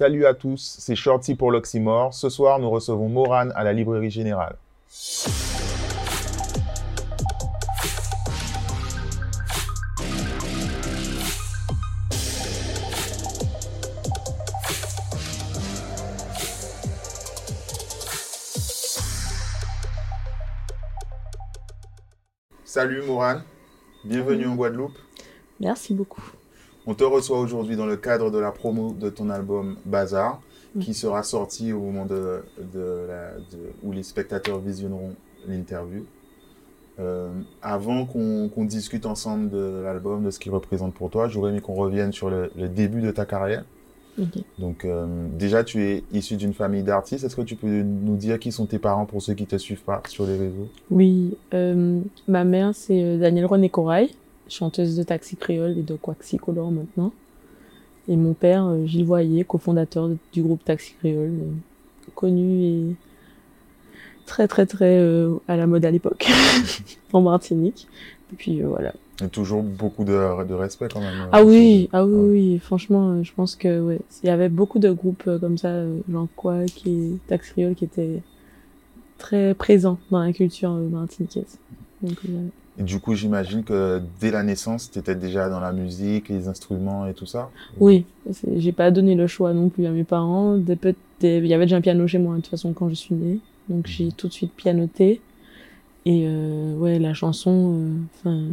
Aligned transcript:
Salut 0.00 0.24
à 0.24 0.32
tous, 0.32 0.76
c'est 0.78 0.96
Shorty 0.96 1.34
pour 1.34 1.50
l'Oxymore. 1.50 2.14
Ce 2.14 2.30
soir, 2.30 2.58
nous 2.58 2.70
recevons 2.70 3.10
Moran 3.10 3.50
à 3.54 3.64
la 3.64 3.74
Librairie 3.74 4.10
Générale. 4.10 4.56
Salut 22.64 23.02
Moran, 23.02 23.42
bienvenue 24.06 24.46
en 24.46 24.54
Guadeloupe. 24.54 24.96
Merci 25.60 25.92
beaucoup. 25.92 26.22
On 26.86 26.94
te 26.94 27.04
reçoit 27.04 27.38
aujourd'hui 27.38 27.76
dans 27.76 27.86
le 27.86 27.96
cadre 27.96 28.30
de 28.30 28.38
la 28.38 28.50
promo 28.52 28.92
de 28.98 29.10
ton 29.10 29.28
album 29.30 29.76
Bazar, 29.84 30.40
Mm. 30.74 30.80
qui 30.80 30.94
sera 30.94 31.22
sorti 31.24 31.72
au 31.72 31.80
moment 31.80 32.06
de, 32.06 32.42
de 32.72 33.06
la- 33.08 33.34
de- 33.34 33.72
où 33.82 33.90
les 33.92 34.04
spectateurs 34.04 34.60
visionneront 34.60 35.14
l'interview. 35.48 36.04
Euh, 37.00 37.28
avant 37.62 38.04
qu'on 38.06 38.48
qu'on 38.48 38.64
discute 38.66 39.04
ensemble 39.06 39.48
de 39.50 39.80
l'album, 39.82 40.22
de 40.24 40.30
ce 40.30 40.38
qu'il 40.38 40.52
représente 40.52 40.94
pour 40.94 41.10
toi, 41.10 41.28
j'aurais 41.28 41.50
aimé 41.50 41.60
qu'on 41.60 41.74
revienne 41.74 42.12
sur 42.12 42.30
le, 42.30 42.50
le 42.56 42.68
début 42.68 43.00
de 43.00 43.10
ta 43.10 43.24
carrière. 43.26 43.64
Donc, 44.58 44.84
euh, 44.84 45.06
déjà, 45.38 45.64
tu 45.64 45.82
es 45.82 46.04
issu 46.12 46.36
d'une 46.36 46.52
famille 46.52 46.82
d'artistes. 46.82 47.24
Est-ce 47.24 47.34
que 47.36 47.40
tu 47.40 47.56
peux 47.56 47.66
nous 47.82 48.16
dire 48.16 48.38
qui 48.38 48.52
sont 48.52 48.66
tes 48.66 48.78
parents 48.78 49.06
pour 49.06 49.22
ceux 49.22 49.32
qui 49.32 49.46
te 49.46 49.56
suivent 49.56 49.82
pas 49.82 50.02
sur 50.08 50.26
les 50.26 50.36
réseaux? 50.36 50.68
Oui, 50.90 51.38
euh, 51.54 52.00
ma 52.28 52.44
mère, 52.44 52.74
c'est 52.74 53.16
Danielle 53.16 53.46
René 53.46 53.70
Corail, 53.70 54.10
chanteuse 54.50 54.96
de 54.96 55.02
Taxi 55.02 55.36
Créole 55.36 55.78
et 55.78 55.82
de 55.82 55.94
Quaxi 55.94 56.38
Color 56.38 56.70
maintenant. 56.70 57.12
Et 58.08 58.16
mon 58.16 58.34
père, 58.34 58.66
euh, 58.66 58.86
Gilles 58.86 59.04
Voyer, 59.04 59.44
cofondateur 59.44 60.10
du 60.32 60.42
groupe 60.42 60.64
Taxi 60.64 60.94
Créole, 60.98 61.30
euh, 61.30 62.10
connu 62.14 62.62
et 62.62 62.96
très 64.30 64.46
très 64.46 64.64
très 64.64 64.98
euh, 64.98 65.34
à 65.48 65.56
la 65.56 65.66
mode 65.66 65.84
à 65.84 65.90
l'époque, 65.90 66.28
en 67.12 67.20
Martinique. 67.20 67.88
Et 68.32 68.36
puis 68.36 68.62
euh, 68.62 68.68
voilà. 68.68 68.92
Et 69.22 69.28
toujours 69.28 69.62
beaucoup 69.62 70.04
de, 70.04 70.44
de 70.44 70.54
respect 70.54 70.88
quand 70.90 71.00
même. 71.00 71.28
Ah 71.32 71.44
oui, 71.44 71.88
ah 71.92 72.06
oui, 72.06 72.30
oui, 72.30 72.58
franchement, 72.58 73.10
euh, 73.10 73.22
je 73.24 73.32
pense 73.34 73.56
que 73.56 73.80
ouais, 73.80 74.00
il 74.22 74.28
y 74.28 74.30
avait 74.30 74.48
beaucoup 74.48 74.78
de 74.78 74.90
groupes 74.90 75.28
comme 75.40 75.58
ça, 75.58 75.84
genre 76.10 76.28
quoi, 76.36 76.64
qui 76.64 77.18
Taxi 77.26 77.52
Créole, 77.52 77.74
qui 77.74 77.84
étaient 77.84 78.22
très 79.18 79.52
présents 79.54 79.98
dans 80.10 80.20
la 80.20 80.32
culture 80.32 80.70
martiniquaise. 80.70 81.58
Donc. 82.02 82.18
Et 82.78 82.82
du 82.82 83.00
coup, 83.00 83.14
j'imagine 83.14 83.64
que 83.64 84.00
dès 84.20 84.30
la 84.30 84.42
naissance, 84.42 84.90
tu 84.90 84.98
étais 84.98 85.14
déjà 85.14 85.48
dans 85.48 85.60
la 85.60 85.72
musique, 85.72 86.28
les 86.28 86.48
instruments 86.48 87.06
et 87.06 87.14
tout 87.14 87.26
ça 87.26 87.50
Oui, 87.78 88.06
j'ai 88.56 88.72
pas 88.72 88.90
donné 88.90 89.14
le 89.14 89.26
choix 89.26 89.52
non 89.52 89.68
plus 89.68 89.86
à 89.86 89.90
mes 89.90 90.04
parents. 90.04 90.56
Des 90.56 90.78
Il 91.22 91.46
y 91.46 91.54
avait 91.54 91.66
déjà 91.66 91.76
un 91.76 91.80
piano 91.80 92.06
chez 92.06 92.18
moi 92.18 92.36
de 92.36 92.40
toute 92.40 92.50
façon 92.50 92.72
quand 92.72 92.88
je 92.88 92.94
suis 92.94 93.14
née, 93.14 93.38
donc 93.68 93.86
j'ai 93.86 94.12
tout 94.12 94.28
de 94.28 94.32
suite 94.32 94.52
pianoté. 94.52 95.20
Et 96.06 96.24
euh, 96.26 96.74
ouais, 96.76 96.98
la 96.98 97.12
chanson, 97.12 97.90
euh, 98.24 98.48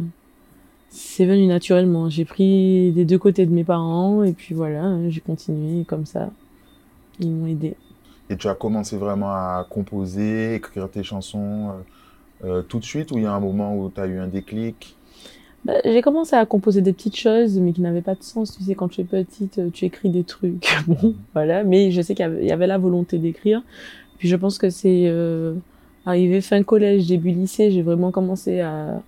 c'est 0.90 1.24
venu 1.24 1.46
naturellement. 1.46 2.10
J'ai 2.10 2.24
pris 2.24 2.92
des 2.92 3.04
deux 3.04 3.18
côtés 3.18 3.46
de 3.46 3.52
mes 3.52 3.64
parents 3.64 4.22
et 4.22 4.32
puis 4.32 4.54
voilà, 4.54 4.82
hein, 4.82 5.08
j'ai 5.08 5.20
continué 5.20 5.84
comme 5.84 6.04
ça. 6.04 6.30
Ils 7.20 7.30
m'ont 7.30 7.46
aidé. 7.46 7.74
Et 8.30 8.36
tu 8.36 8.48
as 8.48 8.54
commencé 8.54 8.96
vraiment 8.98 9.30
à 9.30 9.66
composer, 9.68 10.56
écrire 10.56 10.90
tes 10.90 11.02
chansons 11.02 11.70
euh, 11.70 11.72
euh, 12.44 12.62
tout 12.62 12.78
de 12.78 12.84
suite 12.84 13.10
ou 13.12 13.18
il 13.18 13.24
y 13.24 13.26
a 13.26 13.32
un 13.32 13.40
moment 13.40 13.76
où 13.76 13.90
tu 13.90 14.00
as 14.00 14.06
eu 14.06 14.18
un 14.18 14.28
déclic? 14.28 14.94
Bah, 15.64 15.74
j'ai 15.84 16.02
commencé 16.02 16.36
à 16.36 16.46
composer 16.46 16.80
des 16.82 16.92
petites 16.92 17.16
choses, 17.16 17.58
mais 17.58 17.72
qui 17.72 17.80
n'avaient 17.80 18.00
pas 18.02 18.14
de 18.14 18.22
sens. 18.22 18.56
Tu 18.56 18.62
sais, 18.62 18.74
quand 18.74 18.88
tu 18.88 19.00
es 19.00 19.04
petite, 19.04 19.58
euh, 19.58 19.70
tu 19.72 19.84
écris 19.86 20.08
des 20.08 20.22
trucs. 20.24 20.66
bon, 20.86 21.14
voilà. 21.34 21.64
Mais 21.64 21.90
je 21.90 22.00
sais 22.00 22.14
qu'il 22.14 22.24
y 22.44 22.50
avait- 22.52 22.66
la 22.66 22.78
volonté 22.78 23.18
d'écrire. 23.18 23.62
Puis 24.18 24.28
je 24.28 24.36
pense 24.36 24.56
que 24.58 24.70
c'est 24.70 25.04
euh, 25.08 25.54
arrivé 26.06 26.40
fin 26.40 26.62
collège, 26.62 27.06
début 27.06 27.30
lycée, 27.30 27.70
j'ai 27.70 27.82
vraiment 27.82 28.10
commencé 28.12 28.60
à, 28.60 29.02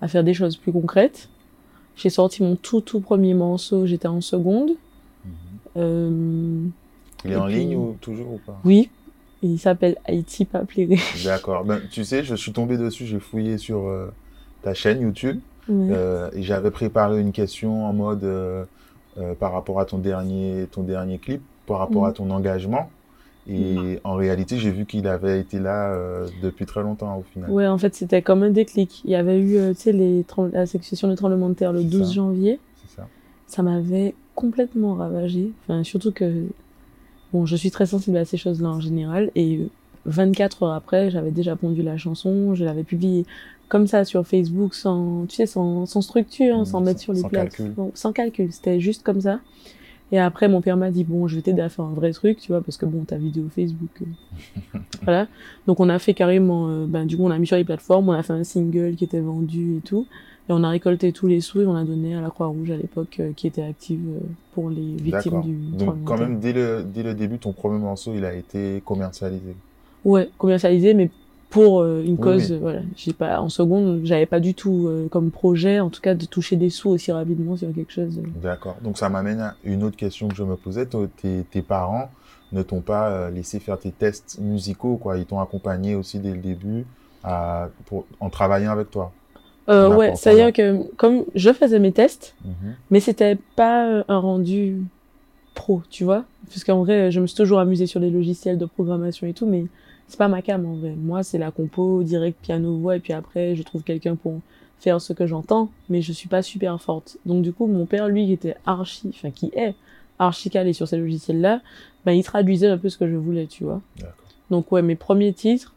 à 0.00 0.08
faire 0.08 0.24
des 0.24 0.34
choses 0.34 0.56
plus 0.56 0.72
concrètes. 0.72 1.28
J'ai 1.96 2.10
sorti 2.10 2.42
mon 2.42 2.56
tout 2.56 2.80
tout 2.80 3.00
premier 3.00 3.34
morceau, 3.34 3.86
j'étais 3.86 4.08
en 4.08 4.20
seconde. 4.20 4.72
Euh, 5.76 6.66
Il 7.24 7.32
est 7.32 7.36
en 7.36 7.46
puis- 7.46 7.54
ligne 7.56 7.76
ou 7.76 7.96
toujours 8.00 8.34
ou 8.34 8.40
pas? 8.44 8.60
Oui, 8.64 8.90
il 9.46 9.58
s'appelle 9.58 9.96
Haïti 10.06 10.44
pas 10.44 10.60
plairait. 10.64 10.96
D'accord. 11.24 11.64
Ben, 11.64 11.80
tu 11.90 12.04
sais, 12.04 12.22
je 12.24 12.34
suis 12.34 12.52
tombé 12.52 12.76
dessus, 12.78 13.04
j'ai 13.06 13.18
fouillé 13.20 13.58
sur 13.58 13.86
euh, 13.86 14.12
ta 14.62 14.74
chaîne 14.74 15.00
YouTube 15.00 15.40
Ouais. 15.66 15.88
euh, 15.92 16.28
et 16.34 16.42
j'avais 16.42 16.70
préparé 16.70 17.20
une 17.20 17.32
question 17.32 17.86
en 17.86 17.92
mode 17.94 18.22
euh, 18.24 18.64
euh, 19.18 19.32
par 19.34 19.52
rapport 19.52 19.80
à 19.80 19.86
ton 19.86 19.96
dernier, 19.98 20.66
ton 20.70 20.82
dernier 20.82 21.18
clip, 21.18 21.40
par 21.66 21.78
rapport 21.78 22.04
à 22.04 22.12
ton 22.12 22.30
engagement. 22.30 22.90
Et 23.48 23.98
en 24.04 24.14
réalité, 24.14 24.56
j'ai 24.58 24.70
vu 24.70 24.86
qu'il 24.86 25.06
avait 25.06 25.38
été 25.40 25.58
là 25.58 25.92
euh, 25.92 26.26
depuis 26.42 26.64
très 26.64 26.82
longtemps 26.82 27.18
au 27.18 27.22
final. 27.32 27.50
Ouais, 27.50 27.66
en 27.66 27.76
fait, 27.78 27.94
c'était 27.94 28.22
comme 28.22 28.42
un 28.42 28.50
déclic. 28.50 29.02
Il 29.04 29.10
y 29.10 29.14
avait 29.14 29.38
eu, 29.38 29.56
euh, 29.56 29.74
tu 29.74 29.80
sais, 29.92 29.92
la 30.52 30.64
succession 30.66 31.08
de 31.08 31.14
tremblements 31.14 31.50
de 31.50 31.54
terre 31.54 31.72
le 31.72 31.80
C'est 31.80 31.84
12 31.88 32.06
ça. 32.08 32.12
janvier. 32.14 32.58
C'est 32.86 32.96
ça. 32.96 33.06
ça 33.46 33.62
m'avait 33.62 34.14
complètement 34.34 34.94
ravagé. 34.94 35.50
Enfin, 35.62 35.82
surtout 35.84 36.10
que, 36.12 36.44
bon, 37.34 37.44
je 37.44 37.56
suis 37.56 37.70
très 37.70 37.84
sensible 37.86 38.16
à 38.16 38.24
ces 38.24 38.36
choses-là 38.38 38.68
en 38.70 38.80
général. 38.80 39.30
Et 39.34 39.58
euh, 39.58 39.68
24 40.06 40.62
heures 40.62 40.72
après, 40.72 41.10
j'avais 41.10 41.30
déjà 41.32 41.56
pondu 41.56 41.82
la 41.82 41.96
chanson, 41.98 42.54
je 42.54 42.64
l'avais 42.64 42.84
publiée 42.84 43.26
comme 43.68 43.86
ça 43.86 44.04
sur 44.04 44.26
Facebook, 44.26 44.74
sans, 44.74 45.26
tu 45.26 45.34
sais, 45.36 45.46
sans, 45.46 45.84
sans 45.84 46.00
structure, 46.00 46.58
Mhm, 46.58 46.64
sans 46.64 46.80
mettre 46.80 47.00
sans- 47.00 47.04
sur 47.04 47.12
les 47.12 47.22
plateformes. 47.24 47.72
calcul. 47.74 47.92
Sans 47.94 48.12
calcul, 48.12 48.52
c'était 48.52 48.78
juste 48.80 49.02
comme 49.02 49.20
ça. 49.20 49.40
Et 50.12 50.18
après, 50.18 50.48
mon 50.48 50.60
père 50.60 50.76
m'a 50.76 50.90
dit, 50.90 51.02
bon, 51.02 51.26
je 51.26 51.34
vais 51.36 51.42
t'aider 51.42 51.62
à 51.62 51.68
faire 51.68 51.84
un 51.86 51.92
vrai 51.94 52.12
truc, 52.12 52.38
tu 52.40 52.52
vois, 52.52 52.62
parce 52.62 52.76
que 52.76 52.86
bon, 52.86 53.04
ta 53.04 53.16
vidéo 53.16 53.48
Facebook. 53.52 54.02
euh, 54.02 54.78
voilà. 55.04 55.26
Donc, 55.66 55.80
on 55.80 55.88
a 55.88 55.98
fait 55.98 56.14
carrément, 56.14 56.68
euh, 56.68 56.86
ben, 56.86 57.04
du 57.06 57.16
coup, 57.16 57.24
on 57.24 57.30
a 57.30 57.38
mis 57.38 57.46
sur 57.46 57.56
les 57.56 57.64
plateformes, 57.64 58.08
on 58.08 58.12
a 58.12 58.22
fait 58.22 58.32
un 58.34 58.44
single 58.44 58.94
qui 58.96 59.04
était 59.04 59.20
vendu 59.20 59.78
et 59.78 59.80
tout. 59.80 60.06
Et 60.48 60.52
on 60.52 60.62
a 60.62 60.68
récolté 60.68 61.12
tous 61.12 61.26
les 61.26 61.40
sous 61.40 61.62
et 61.62 61.66
on 61.66 61.74
a 61.74 61.84
donné 61.84 62.14
à 62.14 62.20
la 62.20 62.28
Croix-Rouge 62.28 62.70
à 62.70 62.76
l'époque, 62.76 63.16
euh, 63.20 63.32
qui 63.34 63.46
était 63.46 63.62
active 63.62 64.00
euh, 64.06 64.26
pour 64.52 64.68
les 64.68 64.94
victimes 64.96 65.40
du 65.40 65.54
Donc 65.54 66.04
quand 66.04 66.18
même, 66.18 66.38
dès 66.38 66.52
le, 66.52 66.84
dès 66.84 67.02
le 67.02 67.14
début, 67.14 67.38
ton 67.38 67.52
premier 67.52 67.78
morceau, 67.78 68.12
il 68.14 68.26
a 68.26 68.34
été 68.34 68.82
commercialisé. 68.84 69.56
Ouais, 70.04 70.28
commercialisé, 70.36 70.92
mais 70.92 71.10
pour 71.48 71.80
euh, 71.80 72.02
une 72.04 72.16
Oui, 72.16 72.20
cause, 72.20 72.52
voilà. 72.52 72.80
J'ai 72.94 73.14
pas, 73.14 73.40
en 73.40 73.48
seconde, 73.48 74.02
j'avais 74.04 74.26
pas 74.26 74.38
du 74.38 74.52
tout 74.52 74.90
comme 75.10 75.30
projet, 75.30 75.80
en 75.80 75.88
tout 75.88 76.02
cas, 76.02 76.14
de 76.14 76.26
toucher 76.26 76.56
des 76.56 76.68
sous 76.68 76.90
aussi 76.90 77.10
rapidement 77.10 77.56
sur 77.56 77.72
quelque 77.74 77.92
chose. 77.92 78.20
D'accord. 78.42 78.76
Donc 78.82 78.98
ça 78.98 79.08
m'amène 79.08 79.40
à 79.40 79.54
une 79.64 79.82
autre 79.82 79.96
question 79.96 80.28
que 80.28 80.34
je 80.34 80.44
me 80.44 80.56
posais. 80.56 80.84
Toi, 80.84 81.06
Tes, 81.22 81.46
tes 81.50 81.62
parents 81.62 82.10
ne 82.52 82.62
t'ont 82.62 82.82
pas 82.82 83.30
laissé 83.30 83.60
faire 83.60 83.78
tes 83.78 83.92
tests 83.92 84.38
musicaux, 84.42 84.98
quoi. 84.98 85.16
Ils 85.16 85.24
t'ont 85.24 85.40
accompagné 85.40 85.94
aussi 85.94 86.18
dès 86.18 86.32
le 86.32 86.40
début 86.40 86.84
à, 87.22 87.68
pour, 87.86 88.04
en 88.20 88.28
travaillant 88.28 88.72
avec 88.72 88.90
toi. 88.90 89.10
Euh, 89.68 89.88
ouais, 89.94 90.14
c'est-à-dire 90.16 90.52
que 90.52 90.82
comme 90.96 91.24
je 91.34 91.52
faisais 91.52 91.78
mes 91.78 91.92
tests, 91.92 92.34
Mhm. 92.44 92.74
mais 92.90 93.00
c'était 93.00 93.36
pas 93.56 94.04
un 94.08 94.18
rendu 94.18 94.82
pro, 95.54 95.82
tu 95.90 96.04
vois. 96.04 96.24
Parce 96.48 96.64
qu'en 96.64 96.80
vrai, 96.84 97.10
je 97.10 97.20
me 97.20 97.26
suis 97.26 97.36
toujours 97.36 97.58
amusée 97.60 97.86
sur 97.86 98.00
les 98.00 98.10
logiciels 98.10 98.58
de 98.58 98.66
programmation 98.66 99.26
et 99.26 99.32
tout, 99.32 99.46
mais 99.46 99.64
c'est 100.08 100.18
pas 100.18 100.28
ma 100.28 100.42
cam 100.42 100.66
en 100.66 100.74
vrai. 100.74 100.94
Moi, 100.96 101.22
c'est 101.22 101.38
la 101.38 101.50
compo, 101.50 102.02
direct 102.02 102.38
piano, 102.42 102.76
voix, 102.76 102.96
et 102.96 103.00
puis 103.00 103.12
après, 103.14 103.56
je 103.56 103.62
trouve 103.62 103.82
quelqu'un 103.82 104.16
pour 104.16 104.40
faire 104.80 105.00
ce 105.00 105.14
que 105.14 105.26
j'entends, 105.26 105.70
mais 105.88 106.02
je 106.02 106.12
suis 106.12 106.28
pas 106.28 106.42
super 106.42 106.78
forte. 106.80 107.16
Donc 107.24 107.42
du 107.42 107.52
coup, 107.54 107.66
mon 107.66 107.86
père, 107.86 108.08
lui, 108.08 108.26
qui 108.26 108.32
était 108.34 108.56
archi, 108.66 109.08
enfin 109.14 109.30
qui 109.30 109.50
est 109.54 109.74
archi 110.18 110.50
calé 110.50 110.74
sur 110.74 110.86
ces 110.86 110.98
logiciels-là, 110.98 111.60
ben 112.04 112.12
il 112.12 112.22
traduisait 112.22 112.66
un 112.68 112.76
peu 112.76 112.90
ce 112.90 112.98
que 112.98 113.08
je 113.08 113.16
voulais, 113.16 113.46
tu 113.46 113.64
vois. 113.64 113.80
Donc 114.50 114.70
ouais, 114.72 114.82
mes 114.82 114.94
premiers 114.94 115.32
titres, 115.32 115.72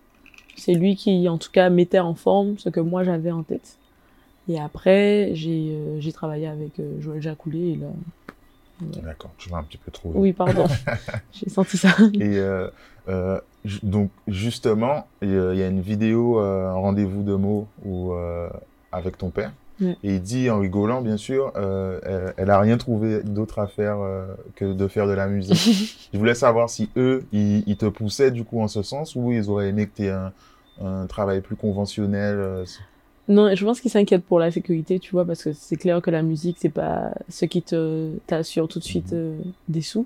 c'est 0.57 0.73
lui 0.73 0.95
qui, 0.95 1.27
en 1.29 1.37
tout 1.37 1.51
cas, 1.51 1.69
mettait 1.69 1.99
en 1.99 2.15
forme 2.15 2.57
ce 2.57 2.69
que 2.69 2.79
moi 2.79 3.03
j'avais 3.03 3.31
en 3.31 3.43
tête. 3.43 3.77
Et 4.49 4.59
après, 4.59 5.31
j'ai 5.33 5.71
euh, 5.73 6.11
travaillé 6.11 6.47
avec 6.47 6.79
euh, 6.79 7.01
Joël 7.01 7.21
Jacoulet, 7.21 7.71
et 7.71 7.75
là... 7.75 7.87
D'accord. 8.79 9.31
Tu 9.37 9.49
vas 9.49 9.57
un 9.57 9.63
petit 9.63 9.77
peu 9.77 9.91
trop. 9.91 10.11
Oui, 10.13 10.33
pardon. 10.33 10.65
j'ai 11.31 11.49
senti 11.49 11.77
ça. 11.77 11.95
Et 12.13 12.37
euh, 12.37 12.69
euh, 13.09 13.39
donc 13.83 14.11
justement, 14.27 15.07
il 15.21 15.31
y 15.31 15.63
a 15.63 15.67
une 15.67 15.81
vidéo, 15.81 16.39
euh, 16.39 16.69
un 16.69 16.75
rendez-vous 16.75 17.23
de 17.23 17.33
mots 17.33 17.67
où, 17.83 18.13
euh, 18.13 18.49
avec 18.91 19.17
ton 19.17 19.29
père. 19.29 19.51
Et 19.81 20.15
il 20.15 20.21
dit 20.21 20.49
en 20.49 20.59
rigolant, 20.59 21.01
bien 21.01 21.17
sûr, 21.17 21.51
euh, 21.55 21.99
elle, 22.03 22.33
elle 22.37 22.49
a 22.49 22.59
rien 22.59 22.77
trouvé 22.77 23.21
d'autre 23.23 23.59
à 23.59 23.67
faire 23.67 23.99
euh, 23.99 24.25
que 24.55 24.73
de 24.73 24.87
faire 24.87 25.05
de 25.07 25.11
la 25.13 25.27
musique. 25.27 26.09
Je 26.13 26.17
voulais 26.17 26.33
savoir 26.35 26.69
si 26.69 26.89
eux, 26.97 27.23
ils, 27.31 27.63
ils 27.67 27.77
te 27.77 27.85
poussaient 27.85 28.31
du 28.31 28.43
coup 28.43 28.59
en 28.61 28.67
ce 28.67 28.81
sens 28.81 29.15
ou 29.15 29.31
ils 29.31 29.49
auraient 29.49 29.69
aimé 29.69 29.85
que 29.87 29.95
tu 29.97 30.03
aies 30.05 30.09
un, 30.09 30.31
un 30.83 31.05
travail 31.05 31.41
plus 31.41 31.55
conventionnel. 31.55 32.35
euh, 32.39 32.65
Non, 33.27 33.53
je 33.53 33.63
pense 33.65 33.79
qu'ils 33.81 33.91
s'inquiètent 33.91 34.25
pour 34.25 34.39
la 34.39 34.49
sécurité, 34.51 34.99
tu 34.99 35.11
vois, 35.11 35.25
parce 35.25 35.43
que 35.43 35.53
c'est 35.53 35.75
clair 35.75 36.01
que 36.01 36.09
la 36.09 36.23
musique, 36.23 36.57
c'est 36.59 36.69
pas 36.69 37.11
ce 37.29 37.45
qui 37.45 37.61
te 37.61 38.09
t'assure 38.25 38.67
tout 38.67 38.79
de 38.79 38.83
suite 38.83 39.13
euh, 39.13 39.37
des 39.67 39.81
sous. 39.81 40.05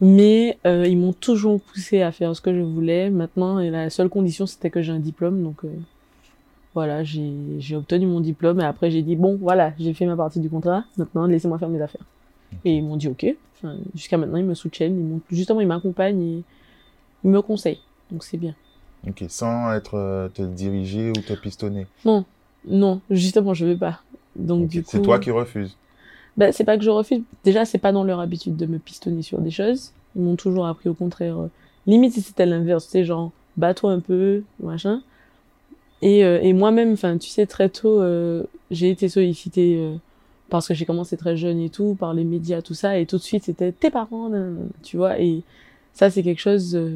Mais 0.00 0.58
ils 0.64 0.98
m'ont 0.98 1.12
toujours 1.12 1.60
poussé 1.60 2.02
à 2.02 2.10
faire 2.10 2.34
ce 2.34 2.40
que 2.40 2.52
je 2.52 2.60
voulais. 2.60 3.10
Maintenant, 3.10 3.58
la 3.60 3.90
seule 3.90 4.08
condition, 4.08 4.44
c'était 4.44 4.68
que 4.68 4.82
j'ai 4.82 4.90
un 4.92 4.98
diplôme. 4.98 5.42
Donc 5.42 5.60
voilà, 6.74 7.04
j'ai 7.04 7.76
obtenu 7.76 8.06
mon 8.06 8.20
diplôme 8.20 8.60
et 8.60 8.64
après 8.64 8.90
j'ai 8.90 9.02
dit 9.02 9.16
bon, 9.16 9.36
voilà, 9.36 9.72
j'ai 9.78 9.94
fait 9.94 10.06
ma 10.06 10.16
partie 10.16 10.40
du 10.40 10.50
contrat. 10.50 10.84
Maintenant, 10.96 11.26
laissez-moi 11.26 11.58
faire 11.58 11.68
mes 11.68 11.80
affaires. 11.80 12.04
Et 12.64 12.76
ils 12.76 12.82
m'ont 12.82 12.96
dit 12.96 13.08
ok. 13.08 13.26
Enfin, 13.56 13.76
Jusqu'à 13.94 14.16
maintenant, 14.16 14.38
ils 14.38 14.44
me 14.44 14.54
soutiennent. 14.54 14.98
Ils 14.98 15.04
m'ont- 15.04 15.20
justement, 15.30 15.60
ils 15.60 15.66
m'accompagnent 15.66 16.20
et 16.22 16.42
ils 17.22 17.30
me 17.30 17.40
conseillent. 17.42 17.80
Donc 18.10 18.24
c'est 18.24 18.36
bien. 18.38 18.54
Ok, 19.06 19.24
sans 19.28 19.72
être 19.72 19.94
euh, 19.94 20.28
te 20.28 20.42
diriger 20.42 21.10
ou 21.10 21.12
te 21.14 21.34
pistonner. 21.34 21.86
Non, 22.66 23.00
justement, 23.10 23.52
je 23.54 23.66
vais 23.66 23.76
pas. 23.76 24.00
Donc 24.36 24.68
du 24.68 24.82
coup, 24.82 24.90
C'est 24.90 25.02
toi 25.02 25.18
qui 25.18 25.30
refuses. 25.30 25.76
bah, 26.36 26.50
c'est 26.52 26.64
pas 26.64 26.76
que 26.78 26.84
je 26.84 26.90
refuse. 26.90 27.22
Déjà, 27.44 27.64
c'est 27.64 27.78
pas 27.78 27.92
dans 27.92 28.04
leur 28.04 28.20
habitude 28.20 28.56
de 28.56 28.66
me 28.66 28.78
pistonner 28.78 29.22
sur 29.22 29.38
des 29.40 29.50
choses. 29.50 29.92
Ils 30.16 30.22
m'ont 30.22 30.36
toujours 30.36 30.66
appris 30.66 30.88
au 30.88 30.94
contraire. 30.94 31.38
euh, 31.38 31.48
limite, 31.86 32.14
si 32.14 32.22
c'était 32.22 32.46
l'inverse, 32.46 32.86
c'est 32.88 33.04
genre, 33.04 33.32
bats-toi 33.56 33.92
un 33.92 34.00
peu, 34.00 34.42
machin. 34.62 35.02
Et, 36.04 36.22
euh, 36.22 36.38
et 36.42 36.52
moi-même, 36.52 36.92
enfin, 36.92 37.16
tu 37.16 37.30
sais, 37.30 37.46
très 37.46 37.70
tôt, 37.70 38.00
euh, 38.00 38.44
j'ai 38.70 38.90
été 38.90 39.08
sollicitée 39.08 39.76
euh, 39.78 39.96
parce 40.50 40.68
que 40.68 40.74
j'ai 40.74 40.84
commencé 40.84 41.16
très 41.16 41.34
jeune 41.34 41.58
et 41.58 41.70
tout, 41.70 41.96
par 41.98 42.12
les 42.12 42.24
médias, 42.24 42.60
tout 42.60 42.74
ça, 42.74 42.98
et 42.98 43.06
tout 43.06 43.16
de 43.16 43.22
suite, 43.22 43.44
c'était 43.44 43.72
tes 43.72 43.90
parents, 43.90 44.30
tu 44.82 44.98
vois. 44.98 45.18
Et 45.18 45.42
ça, 45.94 46.10
c'est 46.10 46.22
quelque 46.22 46.40
chose, 46.40 46.76
euh, 46.76 46.90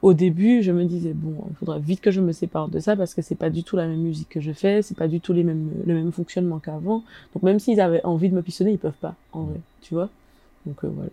au 0.00 0.14
début, 0.14 0.62
je 0.62 0.70
me 0.70 0.84
disais, 0.84 1.12
bon, 1.12 1.34
il 1.50 1.56
faudra 1.56 1.80
vite 1.80 2.00
que 2.00 2.12
je 2.12 2.20
me 2.20 2.30
sépare 2.30 2.68
de 2.68 2.78
ça 2.78 2.94
parce 2.94 3.14
que 3.14 3.22
c'est 3.22 3.34
pas 3.34 3.50
du 3.50 3.64
tout 3.64 3.76
la 3.76 3.88
même 3.88 4.00
musique 4.00 4.28
que 4.28 4.40
je 4.40 4.52
fais, 4.52 4.82
c'est 4.82 4.96
pas 4.96 5.08
du 5.08 5.20
tout 5.20 5.32
les 5.32 5.42
mêmes, 5.42 5.70
le 5.84 5.94
même 5.94 6.12
fonctionnement 6.12 6.60
qu'avant. 6.60 7.02
Donc 7.34 7.42
même 7.42 7.58
s'ils 7.58 7.80
avaient 7.80 8.04
envie 8.04 8.28
de 8.28 8.34
me 8.34 8.42
pistonner, 8.42 8.72
ils 8.72 8.78
peuvent 8.78 8.92
pas, 9.00 9.16
en 9.32 9.44
vrai, 9.44 9.60
tu 9.80 9.94
vois. 9.94 10.08
Donc 10.66 10.84
euh, 10.84 10.88
voilà. 10.94 11.10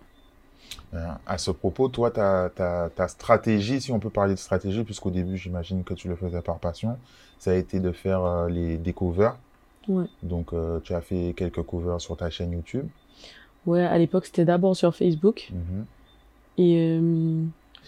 Euh, 0.94 1.06
À 1.26 1.38
ce 1.38 1.52
propos, 1.52 1.88
toi, 1.90 2.12
ta, 2.12 2.50
ta, 2.54 2.90
ta 2.96 3.08
stratégie, 3.08 3.82
si 3.82 3.92
on 3.92 4.00
peut 4.00 4.10
parler 4.10 4.34
de 4.34 4.40
stratégie, 4.40 4.84
puisqu'au 4.84 5.12
début, 5.12 5.38
j'imagine 5.38 5.84
que 5.84 5.94
tu 5.94 6.08
le 6.08 6.16
faisais 6.16 6.42
par 6.42 6.60
passion, 6.60 6.98
ça 7.38 7.52
a 7.52 7.56
été 7.56 7.80
de 7.80 7.92
faire 7.92 8.24
euh, 8.24 8.50
les, 8.50 8.78
des 8.78 8.94
covers. 8.94 9.38
Ouais. 9.88 10.06
Donc, 10.24 10.54
euh, 10.54 10.80
tu 10.84 10.94
as 10.94 11.02
fait 11.02 11.34
quelques 11.36 11.62
covers 11.64 12.02
sur 12.02 12.18
ta 12.18 12.30
chaîne 12.30 12.52
YouTube. 12.52 12.88
Ouais, 13.66 13.84
à 13.84 13.98
l'époque, 13.98 14.26
c'était 14.26 14.46
d'abord 14.46 14.76
sur 14.76 14.96
Facebook. 14.96 15.52
Mhm. 15.52 15.86
Et 16.58 17.00
euh, 17.00 17.44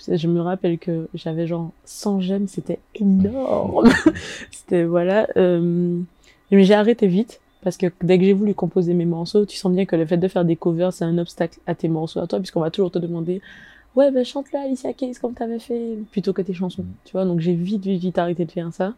je 0.08 0.28
me 0.28 0.42
rappelle 0.42 0.78
que 0.78 1.08
j'avais 1.14 1.48
genre 1.48 1.72
100 1.86 2.22
j'aime, 2.22 2.48
c'était 2.48 2.80
énorme. 2.96 3.90
c'était, 4.52 4.84
voilà. 4.86 5.28
mais 5.36 6.64
j'ai 6.64 6.74
arrêté 6.74 7.08
vite. 7.08 7.42
Parce 7.62 7.78
que 7.78 7.88
dès 8.02 8.18
que 8.18 8.26
j'ai 8.26 8.34
voulu 8.34 8.54
composer 8.56 8.94
mes 8.94 9.06
morceaux, 9.06 9.46
tu 9.46 9.56
sens 9.58 9.72
bien 9.72 9.86
que 9.86 9.96
le 9.96 10.06
fait 10.06 10.18
de 10.18 10.28
faire 10.28 10.46
des 10.46 10.56
covers, 10.56 10.92
c'est 10.94 11.06
un 11.06 11.18
obstacle 11.20 11.60
à 11.68 11.76
tes 11.76 11.88
morceaux 11.88 12.20
à 12.20 12.28
toi, 12.28 12.40
puisqu'on 12.40 12.62
va 12.62 12.72
toujours 12.72 12.92
te 12.92 13.00
demander 13.00 13.42
Ouais, 13.96 14.10
ben 14.10 14.24
chante-le 14.24 14.58
Alicia 14.58 14.94
Keys 14.94 15.16
comme 15.22 15.34
t'avais 15.34 15.60
fait, 15.60 15.98
plutôt 16.12 16.32
que 16.34 16.42
tes 16.42 16.54
chansons. 16.54 16.84
Mhm. 16.84 16.94
Tu 17.06 17.12
vois, 17.12 17.26
donc 17.26 17.40
j'ai 17.42 17.54
vite, 17.54 17.84
vite, 17.84 18.02
vite 18.02 18.18
arrêté 18.18 18.46
de 18.46 18.52
faire 18.52 18.72
ça. 18.74 18.94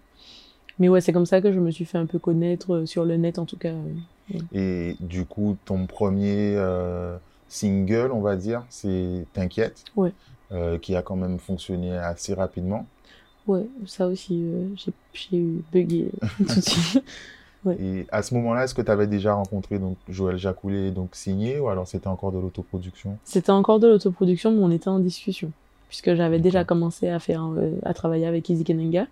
Mais 0.80 0.88
ouais, 0.88 1.02
c'est 1.02 1.12
comme 1.14 1.26
ça 1.26 1.42
que 1.42 1.52
je 1.52 1.60
me 1.60 1.72
suis 1.72 1.86
fait 1.86 1.98
un 1.98 2.06
peu 2.06 2.20
connaître 2.20 2.74
euh, 2.74 2.86
sur 2.86 3.04
le 3.06 3.18
net, 3.18 3.38
en 3.40 3.46
tout 3.46 3.58
cas. 3.58 3.74
euh. 3.74 4.40
Et 4.54 4.96
du 5.00 5.26
coup, 5.26 5.58
ton 5.66 5.86
premier 5.88 6.56
euh, 6.56 7.18
single, 7.48 8.12
on 8.14 8.22
va 8.22 8.36
dire, 8.36 8.66
c'est 8.70 9.26
T'inquiète, 9.34 9.84
Ouais. 9.96 10.12
euh, 10.52 10.78
qui 10.78 10.96
a 10.96 11.02
quand 11.02 11.16
même 11.16 11.40
fonctionné 11.40 11.92
assez 11.98 12.34
rapidement. 12.34 12.86
Ouais, 13.48 13.66
ça 13.88 14.08
aussi, 14.08 14.42
euh, 14.44 14.68
j'ai 15.14 15.42
bugué 15.72 16.10
tout 16.38 16.44
de 16.44 16.62
suite. 16.62 17.04
Et 17.80 18.06
à 18.12 18.22
ce 18.24 18.34
moment-là, 18.36 18.64
est-ce 18.66 18.74
que 18.74 18.82
tu 18.82 18.92
avais 18.92 19.08
déjà 19.08 19.34
rencontré 19.34 19.80
donc, 19.80 19.98
Joël 20.10 20.38
Jacoulet, 20.38 20.92
donc 20.92 21.16
signé, 21.16 21.60
ou 21.60 21.70
alors 21.70 21.88
c'était 21.88 22.08
encore 22.08 22.32
de 22.32 22.40
l'autoproduction? 22.40 23.18
C'était 23.24 23.52
encore 23.52 23.80
de 23.80 23.88
l'autoproduction, 23.88 24.52
mais 24.52 24.64
on 24.64 24.72
était 24.72 24.90
en 24.90 25.00
discussion. 25.00 25.52
Puisque 25.88 26.14
j'avais 26.16 26.40
déjà 26.40 26.64
commencé 26.64 27.08
à 27.08 27.20
faire, 27.20 27.46
euh, 27.58 27.72
à 27.84 27.94
travailler 27.94 28.26
avec 28.26 28.50
Izzy 28.50 28.64
Kenenga. 28.64 29.08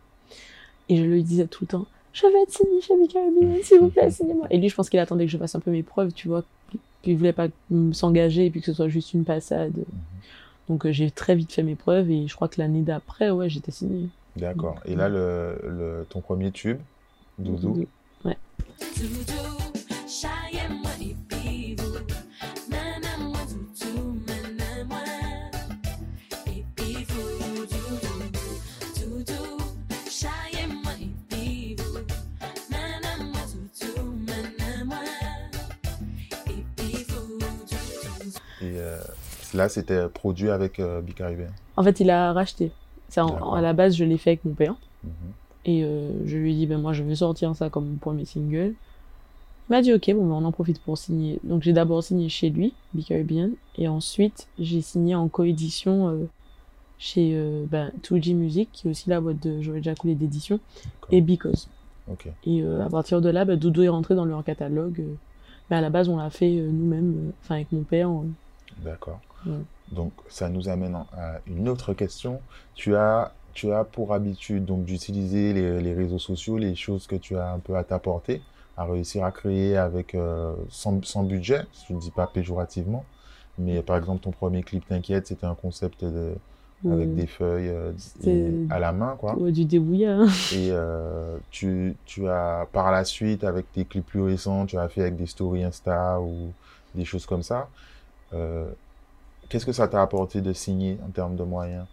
Et 0.89 0.97
je 0.97 1.03
lui 1.03 1.23
disais 1.23 1.45
tout 1.47 1.63
le 1.63 1.67
temps, 1.67 1.85
je 2.11 2.23
vais 2.23 2.41
être 2.43 2.51
signé 2.51 2.81
chez 2.81 2.95
Mika 2.97 3.19
s'il 3.63 3.79
vous 3.79 3.89
plaît, 3.89 4.09
signez-moi. 4.11 4.47
Et 4.49 4.57
lui, 4.57 4.67
je 4.67 4.75
pense 4.75 4.89
qu'il 4.89 4.99
attendait 4.99 5.25
que 5.25 5.31
je 5.31 5.37
fasse 5.37 5.55
un 5.55 5.59
peu 5.59 5.71
mes 5.71 5.83
preuves, 5.83 6.11
tu 6.11 6.27
vois. 6.27 6.43
Puis 7.03 7.11
il 7.11 7.17
voulait 7.17 7.33
pas 7.33 7.47
s'engager 7.93 8.45
et 8.45 8.49
puis 8.51 8.59
que 8.59 8.65
ce 8.65 8.73
soit 8.73 8.89
juste 8.89 9.13
une 9.13 9.23
passade. 9.23 9.73
Donc 10.69 10.85
euh, 10.85 10.91
j'ai 10.91 11.09
très 11.11 11.35
vite 11.35 11.51
fait 11.51 11.63
mes 11.63 11.75
preuves 11.75 12.09
et 12.11 12.27
je 12.27 12.35
crois 12.35 12.47
que 12.47 12.59
l'année 12.59 12.81
d'après, 12.81 13.29
ouais, 13.31 13.49
j'étais 13.49 13.71
signée. 13.71 14.09
D'accord. 14.35 14.75
Et 14.85 14.95
là, 14.95 15.07
le, 15.09 15.55
le- 15.67 16.05
ton 16.09 16.21
premier 16.21 16.51
tube, 16.51 16.77
Doudou, 17.39 17.57
Doudou, 17.73 17.87
là, 39.53 39.69
c'était 39.69 40.07
produit 40.09 40.49
avec 40.49 40.79
euh, 40.79 41.01
Big 41.01 41.15
Caribbean. 41.15 41.51
En 41.77 41.83
fait, 41.83 41.99
il 41.99 42.09
a 42.09 42.33
racheté. 42.33 42.71
Ça, 43.09 43.25
en- 43.25 43.53
à 43.53 43.61
la 43.61 43.73
base, 43.73 43.95
je 43.95 44.05
l'ai 44.05 44.17
fait 44.17 44.31
avec 44.31 44.45
mon 44.45 44.53
père. 44.53 44.75
Mhm. 45.03 45.11
Et 45.65 45.83
euh, 45.83 46.11
je 46.25 46.37
lui 46.37 46.53
ai 46.53 46.55
dit, 46.55 46.67
ben 46.67 46.79
moi 46.81 46.93
je 46.93 47.03
veux 47.03 47.15
sortir 47.15 47.55
ça 47.55 47.69
comme 47.69 47.87
mon 47.87 47.97
premier 47.97 48.25
single. 48.25 48.73
Il 49.69 49.73
m'a 49.73 49.81
dit, 49.81 49.93
ok, 49.93 50.11
bon, 50.13 50.27
ben, 50.27 50.33
on 50.33 50.45
en 50.45 50.51
profite 50.51 50.81
pour 50.81 50.97
signer. 50.97 51.39
Donc 51.43 51.61
j'ai 51.61 51.73
d'abord 51.73 52.03
signé 52.03 52.29
chez 52.29 52.49
lui, 52.49 52.73
Big 52.93 53.05
Caribbean, 53.05 53.51
et 53.77 53.87
ensuite 53.87 54.47
j'ai 54.59 54.81
signé 54.81 55.15
en 55.15 55.27
coédition 55.29 56.09
euh, 56.09 56.25
chez 56.97 57.31
euh, 57.33 57.65
ben, 57.69 57.91
2G 58.03 58.35
Music, 58.35 58.69
qui 58.73 58.87
est 58.87 58.91
aussi 58.91 59.09
la 59.09 59.21
boîte 59.21 59.41
de 59.41 59.61
Joël 59.61 59.83
Jacoulet 59.83 60.15
d'édition, 60.15 60.59
et 61.11 61.21
Because. 61.21 61.67
Et 62.45 62.61
euh, 62.61 62.85
à 62.85 62.89
partir 62.89 63.21
de 63.21 63.29
là, 63.29 63.45
ben, 63.45 63.57
Doudou 63.57 63.83
est 63.83 63.89
rentré 63.89 64.15
dans 64.15 64.25
leur 64.25 64.43
catalogue. 64.43 64.99
euh. 64.99 65.15
mais 65.69 65.77
à 65.77 65.81
la 65.81 65.89
base, 65.89 66.09
on 66.09 66.17
l'a 66.17 66.29
fait 66.29 66.51
nous-mêmes, 66.51 67.31
enfin 67.41 67.55
avec 67.55 67.71
mon 67.71 67.83
père. 67.83 68.09
D'accord. 68.83 69.19
Ouais. 69.45 69.53
Donc, 69.91 70.11
ça 70.27 70.49
nous 70.49 70.69
amène 70.69 70.95
à 71.13 71.39
une 71.47 71.69
autre 71.69 71.93
question. 71.93 72.39
Tu 72.75 72.95
as, 72.95 73.33
tu 73.53 73.71
as 73.71 73.83
pour 73.83 74.13
habitude 74.13 74.65
donc 74.65 74.85
d'utiliser 74.85 75.53
les, 75.53 75.81
les 75.81 75.93
réseaux 75.93 76.19
sociaux, 76.19 76.57
les 76.57 76.75
choses 76.75 77.07
que 77.07 77.15
tu 77.15 77.37
as 77.37 77.51
un 77.51 77.59
peu 77.59 77.75
à 77.75 77.83
ta 77.83 77.99
portée, 77.99 78.41
à 78.77 78.85
réussir 78.85 79.23
à 79.25 79.31
créer 79.31 79.77
avec 79.77 80.15
euh, 80.15 80.53
sans, 80.69 81.03
sans 81.05 81.23
budget, 81.23 81.61
je 81.87 81.93
ne 81.93 81.99
dis 81.99 82.11
pas 82.11 82.27
péjorativement, 82.27 83.03
mais 83.57 83.81
par 83.81 83.97
exemple 83.97 84.21
ton 84.23 84.31
premier 84.31 84.63
clip 84.63 84.87
T'inquiète, 84.87 85.27
c'était 85.27 85.45
un 85.47 85.55
concept 85.55 86.03
de, 86.05 86.33
avec 86.85 87.09
Euh, 87.09 87.15
des 87.15 87.27
feuilles 87.27 87.69
euh, 87.69 87.91
et 88.25 88.71
à 88.71 88.79
la 88.79 88.91
main, 88.91 89.15
quoi. 89.19 89.35
ouais, 89.35 89.51
du 89.51 89.65
débrouillard. 89.65 90.21
hein. 90.21 90.27
Et 90.53 90.69
euh, 90.71 91.37
tu, 91.51 91.95
tu 92.05 92.27
as 92.27 92.67
par 92.71 92.91
la 92.91 93.03
suite, 93.05 93.43
avec 93.43 93.71
tes 93.71 93.85
clips 93.85 94.05
plus 94.05 94.21
récents, 94.23 94.65
tu 94.65 94.77
as 94.79 94.89
fait 94.89 95.01
avec 95.01 95.15
des 95.15 95.27
stories 95.27 95.63
Insta 95.63 96.19
ou 96.19 96.51
des 96.95 97.05
choses 97.05 97.25
comme 97.27 97.43
ça. 97.43 97.67
Qu'est-ce 99.49 99.65
que 99.65 99.73
ça 99.73 99.87
t'a 99.87 100.01
apporté 100.01 100.41
de 100.41 100.53
signer 100.53 100.97
en 101.05 101.09
termes 101.11 101.35
de 101.35 101.43
moyens? 101.43 101.85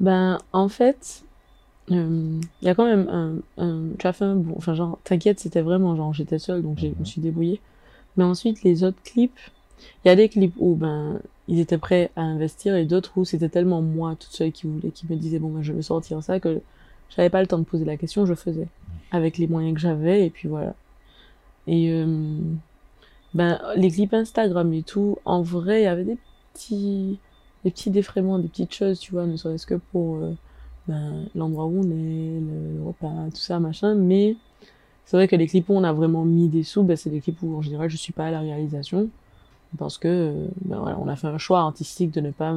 Ben, 0.00 0.38
en 0.52 0.68
fait, 0.68 1.24
euh, 1.90 2.40
il 2.62 2.66
y 2.66 2.68
a 2.68 2.74
quand 2.74 2.86
même 2.86 3.08
un, 3.08 3.36
un, 3.62 3.82
tu 3.98 4.06
as 4.06 4.12
fait 4.12 4.24
un 4.24 4.36
bon, 4.36 4.54
enfin, 4.56 4.74
genre, 4.74 4.98
t'inquiète, 5.04 5.40
c'était 5.40 5.62
vraiment, 5.62 5.96
genre, 5.96 6.14
j'étais 6.14 6.38
seule, 6.38 6.62
donc 6.62 6.78
je 6.78 6.86
Mhm. 6.86 6.94
me 7.00 7.04
suis 7.04 7.20
débrouillée. 7.20 7.60
Mais 8.16 8.24
ensuite, 8.24 8.62
les 8.62 8.84
autres 8.84 9.02
clips, 9.02 9.38
il 10.04 10.08
y 10.08 10.10
a 10.10 10.16
des 10.16 10.28
clips 10.28 10.54
où, 10.58 10.74
ben, 10.74 11.20
ils 11.48 11.60
étaient 11.60 11.78
prêts 11.78 12.10
à 12.16 12.22
investir 12.22 12.76
et 12.76 12.84
d'autres 12.84 13.12
où 13.16 13.24
c'était 13.24 13.48
tellement 13.48 13.82
moi, 13.82 14.16
toute 14.18 14.32
seule, 14.32 14.52
qui 14.52 14.66
voulait, 14.66 14.90
qui 14.90 15.06
me 15.08 15.16
disait, 15.16 15.38
bon, 15.38 15.50
ben, 15.50 15.62
je 15.62 15.72
veux 15.72 15.82
sortir 15.82 16.22
ça, 16.22 16.40
que 16.40 16.60
j'avais 17.16 17.30
pas 17.30 17.40
le 17.40 17.46
temps 17.48 17.58
de 17.58 17.64
poser 17.64 17.84
la 17.84 17.96
question, 17.96 18.26
je 18.26 18.34
faisais. 18.34 18.68
Avec 19.10 19.38
les 19.38 19.46
moyens 19.48 19.74
que 19.74 19.80
j'avais, 19.80 20.26
et 20.26 20.30
puis 20.30 20.48
voilà. 20.48 20.74
Et, 21.66 21.90
euh, 21.92 22.06
ben, 23.34 23.60
les 23.76 23.90
clips 23.90 24.14
Instagram 24.14 24.72
et 24.72 24.82
tout, 24.82 25.18
en 25.24 25.42
vrai, 25.42 25.82
il 25.82 25.84
y 25.84 25.86
avait 25.86 26.04
des 26.04 26.18
petits, 26.54 27.18
des 27.64 27.70
petits 27.70 27.90
défraiements, 27.90 28.38
des 28.38 28.48
petites 28.48 28.74
choses, 28.74 28.98
tu 28.98 29.12
vois, 29.12 29.26
ne 29.26 29.36
serait-ce 29.36 29.66
que 29.66 29.74
pour 29.74 30.16
euh, 30.16 30.32
ben, 30.86 31.24
l'endroit 31.34 31.66
où 31.66 31.80
on 31.80 31.90
est, 31.90 32.40
le, 32.40 32.86
repas, 32.86 33.30
tout 33.30 33.40
ça, 33.40 33.58
machin. 33.58 33.94
Mais 33.94 34.36
c'est 35.04 35.16
vrai 35.16 35.28
que 35.28 35.36
les 35.36 35.46
clips 35.46 35.68
où 35.68 35.74
on 35.74 35.84
a 35.84 35.92
vraiment 35.92 36.24
mis 36.24 36.48
des 36.48 36.62
sous, 36.62 36.82
ben, 36.82 36.96
c'est 36.96 37.10
des 37.10 37.20
clips 37.20 37.42
où 37.42 37.56
en 37.56 37.62
général 37.62 37.90
je 37.90 37.96
suis 37.96 38.12
pas 38.12 38.26
à 38.26 38.30
la 38.30 38.40
réalisation. 38.40 39.08
Parce 39.76 39.98
que, 39.98 40.08
euh, 40.08 40.48
ben, 40.64 40.78
voilà, 40.78 40.98
on 40.98 41.08
a 41.08 41.16
fait 41.16 41.26
un 41.26 41.38
choix 41.38 41.60
artistique 41.60 42.10
de 42.12 42.20
ne 42.20 42.30
pas. 42.30 42.54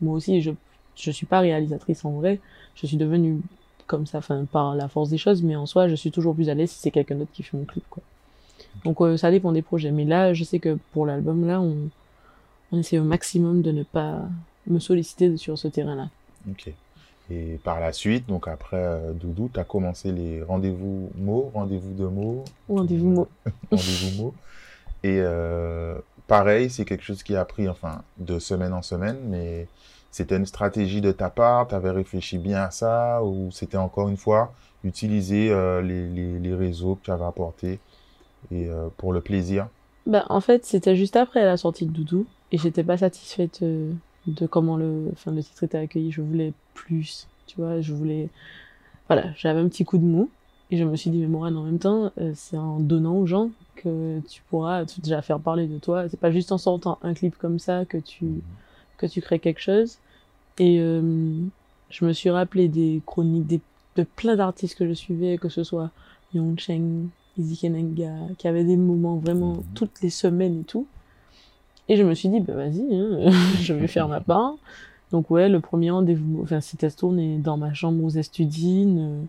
Moi 0.00 0.14
aussi, 0.14 0.40
je, 0.40 0.52
je 0.94 1.10
suis 1.10 1.26
pas 1.26 1.40
réalisatrice 1.40 2.04
en 2.04 2.12
vrai. 2.12 2.40
Je 2.76 2.86
suis 2.86 2.96
devenue 2.96 3.40
comme 3.86 4.06
ça, 4.06 4.18
enfin, 4.18 4.44
par 4.50 4.74
la 4.74 4.88
force 4.88 5.10
des 5.10 5.18
choses, 5.18 5.42
mais 5.42 5.56
en 5.56 5.66
soi, 5.66 5.88
je 5.88 5.94
suis 5.94 6.10
toujours 6.10 6.34
plus 6.34 6.48
à 6.48 6.54
l'aise 6.54 6.70
si 6.70 6.78
c'est 6.78 6.90
quelqu'un 6.90 7.16
d'autre 7.16 7.32
qui 7.32 7.42
fait 7.42 7.56
mon 7.56 7.64
clip, 7.64 7.84
quoi. 7.90 8.02
Donc, 8.84 9.00
euh, 9.00 9.16
ça 9.16 9.30
dépend 9.30 9.52
des 9.52 9.62
projets. 9.62 9.90
Mais 9.90 10.04
là, 10.04 10.32
je 10.32 10.44
sais 10.44 10.58
que 10.58 10.78
pour 10.92 11.06
l'album, 11.06 11.46
là, 11.46 11.60
on, 11.60 11.90
on 12.74 12.78
essaie 12.78 12.98
au 12.98 13.04
maximum 13.04 13.62
de 13.62 13.70
ne 13.70 13.82
pas 13.82 14.22
me 14.66 14.78
solliciter 14.78 15.36
sur 15.36 15.56
ce 15.56 15.68
terrain-là. 15.68 16.08
Ok. 16.50 16.72
Et 17.30 17.58
par 17.64 17.80
la 17.80 17.92
suite, 17.92 18.26
donc 18.26 18.48
après 18.48 18.76
euh, 18.76 19.12
Doudou, 19.12 19.48
tu 19.52 19.58
as 19.58 19.64
commencé 19.64 20.12
les 20.12 20.42
rendez-vous 20.42 21.10
mots, 21.16 21.50
rendez-vous 21.54 21.94
de 21.94 22.04
mots. 22.04 22.44
Rendez-vous 22.68 23.10
mots. 23.10 23.28
rendez-vous 23.70 24.22
mots. 24.22 24.34
Et 25.02 25.20
euh, 25.20 25.96
pareil, 26.26 26.68
c'est 26.68 26.84
quelque 26.84 27.04
chose 27.04 27.22
qui 27.22 27.36
a 27.36 27.44
pris, 27.44 27.68
enfin, 27.68 28.02
de 28.18 28.38
semaine 28.38 28.72
en 28.72 28.82
semaine, 28.82 29.18
mais 29.28 29.68
c'était 30.10 30.36
une 30.36 30.46
stratégie 30.46 31.00
de 31.00 31.12
ta 31.12 31.30
part, 31.30 31.68
tu 31.68 31.74
avais 31.74 31.90
réfléchi 31.90 32.38
bien 32.38 32.62
à 32.62 32.70
ça, 32.70 33.22
ou 33.22 33.50
c'était 33.52 33.76
encore 33.76 34.08
une 34.08 34.16
fois 34.16 34.52
utiliser 34.82 35.50
euh, 35.50 35.80
les, 35.80 36.08
les, 36.08 36.38
les 36.38 36.54
réseaux 36.54 36.96
que 36.96 37.04
tu 37.04 37.10
avais 37.10 37.24
apportés 37.24 37.78
et, 38.50 38.68
pour 38.98 39.14
le 39.14 39.22
plaisir? 39.22 39.68
Bah, 40.06 40.26
en 40.28 40.42
fait, 40.42 40.66
c'était 40.66 40.96
juste 40.96 41.16
après 41.16 41.44
la 41.44 41.56
sortie 41.56 41.86
de 41.86 41.90
Doudou 41.90 42.26
et 42.54 42.58
j'étais 42.58 42.84
pas 42.84 42.96
satisfaite 42.96 43.60
euh, 43.62 43.90
de 44.28 44.46
comment 44.46 44.76
le, 44.76 45.08
enfin, 45.12 45.32
le 45.32 45.42
titre 45.42 45.64
était 45.64 45.78
accueilli. 45.78 46.12
Je 46.12 46.22
voulais 46.22 46.52
plus, 46.74 47.26
tu 47.46 47.56
vois, 47.56 47.80
je 47.80 47.92
voulais. 47.92 48.28
Voilà, 49.08 49.32
j'avais 49.36 49.58
un 49.60 49.68
petit 49.68 49.84
coup 49.84 49.98
de 49.98 50.04
mou 50.04 50.30
et 50.70 50.76
je 50.76 50.84
me 50.84 50.94
suis 50.94 51.10
dit, 51.10 51.18
mais 51.18 51.26
Morane, 51.26 51.56
en 51.56 51.64
même 51.64 51.80
temps, 51.80 52.12
euh, 52.18 52.30
c'est 52.34 52.56
en 52.56 52.78
donnant 52.78 53.16
aux 53.16 53.26
gens 53.26 53.50
que 53.76 54.20
tu 54.28 54.40
pourras 54.48 54.84
déjà 55.02 55.20
faire 55.20 55.40
parler 55.40 55.66
de 55.66 55.78
toi. 55.78 56.08
C'est 56.08 56.20
pas 56.20 56.30
juste 56.30 56.52
en 56.52 56.58
sortant 56.58 56.98
un 57.02 57.12
clip 57.12 57.36
comme 57.36 57.58
ça 57.58 57.84
que 57.86 57.98
tu, 57.98 58.26
que 58.98 59.06
tu 59.06 59.20
crées 59.20 59.40
quelque 59.40 59.60
chose. 59.60 59.98
Et 60.58 60.78
euh, 60.80 61.02
je 61.90 62.04
me 62.04 62.12
suis 62.12 62.30
rappelé 62.30 62.68
des 62.68 63.02
chroniques 63.04 63.46
des, 63.48 63.60
de 63.96 64.04
plein 64.04 64.36
d'artistes 64.36 64.78
que 64.78 64.86
je 64.86 64.94
suivais, 64.94 65.38
que 65.38 65.48
ce 65.48 65.64
soit 65.64 65.90
Young 66.32 66.56
Cheng, 66.58 67.08
Izzy 67.36 67.56
Kenenga, 67.58 68.12
qui 68.38 68.46
avaient 68.46 68.64
des 68.64 68.76
moments 68.76 69.16
vraiment 69.16 69.54
Mhm. 69.54 69.64
toutes 69.74 70.00
les 70.02 70.10
semaines 70.10 70.60
et 70.60 70.64
tout. 70.64 70.86
Et 71.88 71.96
je 71.96 72.02
me 72.02 72.14
suis 72.14 72.28
dit, 72.28 72.40
bah 72.40 72.54
vas-y, 72.54 72.82
hein, 72.94 73.30
je 73.60 73.74
vais 73.74 73.86
faire 73.86 74.08
ma 74.08 74.20
part. 74.20 74.54
Donc 75.12 75.30
ouais, 75.30 75.48
le 75.48 75.60
premier 75.60 75.90
rendez-vous, 75.90 76.40
enfin 76.42 76.60
c'était 76.60 76.90
tourné 76.90 77.38
dans 77.38 77.56
ma 77.56 77.72
chambre 77.74 78.02
aux 78.04 78.10
Estudines. 78.10 78.98
euh, 78.98 79.24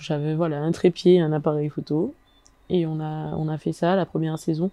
J'avais 0.00 0.34
voilà 0.34 0.60
un 0.60 0.72
trépied, 0.72 1.20
un 1.20 1.32
appareil 1.32 1.68
photo, 1.68 2.14
et 2.68 2.86
on 2.86 3.00
a 3.00 3.34
on 3.36 3.48
a 3.48 3.58
fait 3.58 3.72
ça 3.72 3.96
la 3.96 4.06
première 4.06 4.38
saison. 4.38 4.70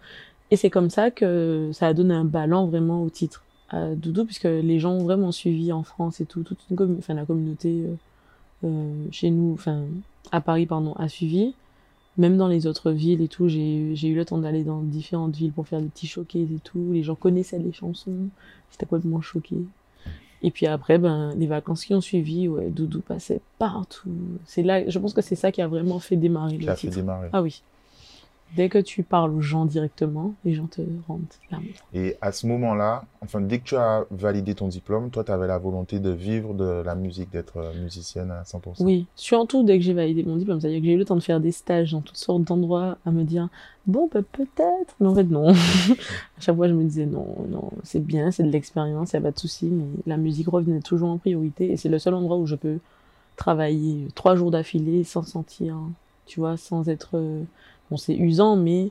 Et 0.51 0.55
c'est 0.57 0.69
comme 0.71 0.89
ça 0.89 1.11
que 1.11 1.69
ça 1.73 1.87
a 1.87 1.93
donné 1.93 2.13
un 2.15 2.25
ballon 2.25 2.65
vraiment 2.65 3.03
au 3.03 3.09
titre 3.09 3.43
à 3.69 3.89
Doudou, 3.95 4.25
puisque 4.25 4.45
les 4.45 4.79
gens 4.79 4.93
ont 4.93 5.03
vraiment 5.03 5.31
suivi 5.31 5.71
en 5.71 5.83
France 5.83 6.21
et 6.21 6.25
tout, 6.25 6.41
toute 6.43 6.59
une 6.71 6.97
enfin 6.97 7.13
la 7.13 7.25
communauté 7.25 7.85
euh, 7.85 7.95
euh, 8.65 9.05
chez 9.11 9.29
nous, 9.29 9.53
enfin 9.53 9.83
à 10.31 10.41
Paris 10.41 10.65
pardon, 10.65 10.93
a 10.97 11.07
suivi. 11.07 11.53
Même 12.17 12.37
dans 12.37 12.47
les 12.47 12.67
autres 12.67 12.91
villes 12.91 13.21
et 13.21 13.27
tout, 13.27 13.47
j'ai 13.47 13.95
j'ai 13.95 14.09
eu 14.09 14.15
le 14.15 14.25
temps 14.25 14.39
d'aller 14.39 14.63
dans 14.63 14.81
différentes 14.81 15.35
villes 15.35 15.53
pour 15.53 15.67
faire 15.67 15.81
des 15.81 15.87
petits 15.87 16.07
showcases 16.07 16.51
et 16.51 16.59
tout. 16.63 16.91
Les 16.91 17.03
gens 17.03 17.15
connaissaient 17.15 17.59
les 17.59 17.71
chansons, 17.71 18.29
j'étais 18.71 18.85
complètement 18.85 19.21
choquée. 19.21 19.63
Et 20.41 20.51
puis 20.51 20.67
après, 20.67 20.97
ben, 20.97 21.33
les 21.37 21.47
vacances 21.47 21.85
qui 21.85 21.93
ont 21.93 22.01
suivi, 22.01 22.47
ouais, 22.47 22.69
Doudou 22.69 23.01
passait 23.01 23.41
partout. 23.57 24.09
C'est 24.45 24.63
là, 24.63 24.87
je 24.89 24.99
pense 24.99 25.13
que 25.13 25.21
c'est 25.21 25.35
ça 25.35 25.51
qui 25.51 25.61
a 25.61 25.67
vraiment 25.67 25.99
fait 25.99 26.15
démarrer 26.15 26.57
Qui 26.57 26.65
le 26.65 26.71
a 26.71 26.75
fait 26.75 26.87
démarrer. 26.87 27.29
Ah 27.33 27.41
oui. 27.41 27.61
Dès 28.55 28.67
que 28.67 28.79
tu 28.79 29.03
parles 29.03 29.31
aux 29.31 29.41
gens 29.41 29.65
directement, 29.65 30.33
les 30.43 30.53
gens 30.53 30.67
te 30.67 30.81
rendent. 31.07 31.21
Et 31.93 32.17
à 32.21 32.31
ce 32.31 32.47
moment-là, 32.47 33.03
enfin, 33.21 33.41
dès 33.41 33.59
que 33.59 33.63
tu 33.65 33.75
as 33.75 34.05
validé 34.09 34.55
ton 34.55 34.67
diplôme, 34.67 35.11
toi, 35.11 35.23
tu 35.23 35.31
avais 35.31 35.47
la 35.47 35.57
volonté 35.57 35.99
de 35.99 36.09
vivre 36.09 36.53
de 36.53 36.81
la 36.83 36.95
musique, 36.95 37.31
d'être 37.31 37.57
euh, 37.57 37.73
musicienne 37.81 38.31
à 38.31 38.43
100%. 38.43 38.83
Oui, 38.83 39.05
surtout 39.15 39.63
dès 39.63 39.77
que 39.77 39.83
j'ai 39.83 39.93
validé 39.93 40.23
mon 40.23 40.35
diplôme, 40.35 40.59
c'est-à-dire 40.59 40.79
que 40.79 40.85
j'ai 40.85 40.93
eu 40.93 40.97
le 40.97 41.05
temps 41.05 41.15
de 41.15 41.21
faire 41.21 41.39
des 41.39 41.51
stages 41.51 41.91
dans 41.91 42.01
toutes 42.01 42.17
sortes 42.17 42.43
d'endroits, 42.43 42.97
à 43.05 43.11
me 43.11 43.23
dire, 43.23 43.49
bon, 43.85 44.09
bah, 44.11 44.21
peut-être, 44.31 44.95
mais 44.99 45.07
en 45.07 45.15
fait, 45.15 45.23
non. 45.23 45.49
à 45.51 46.41
chaque 46.41 46.55
fois, 46.55 46.67
je 46.67 46.73
me 46.73 46.83
disais, 46.83 47.05
non, 47.05 47.35
non, 47.49 47.69
c'est 47.83 48.03
bien, 48.03 48.31
c'est 48.31 48.43
de 48.43 48.51
l'expérience, 48.51 49.13
il 49.13 49.17
n'y 49.17 49.25
a 49.25 49.29
pas 49.29 49.31
de 49.31 49.39
souci, 49.39 49.65
mais 49.65 49.85
la 50.07 50.17
musique 50.17 50.47
revenait 50.47 50.81
toujours 50.81 51.09
en 51.09 51.17
priorité, 51.17 51.71
et 51.71 51.77
c'est 51.77 51.89
le 51.89 51.99
seul 51.99 52.13
endroit 52.15 52.37
où 52.37 52.45
je 52.45 52.55
peux 52.55 52.79
travailler 53.35 54.07
trois 54.15 54.35
jours 54.35 54.51
d'affilée 54.51 55.03
sans 55.03 55.23
sentir, 55.23 55.77
tu 56.25 56.39
vois, 56.39 56.57
sans 56.57 56.89
être, 56.89 57.11
euh, 57.13 57.43
bon, 57.89 57.97
c'est 57.97 58.15
usant, 58.15 58.55
mais 58.55 58.89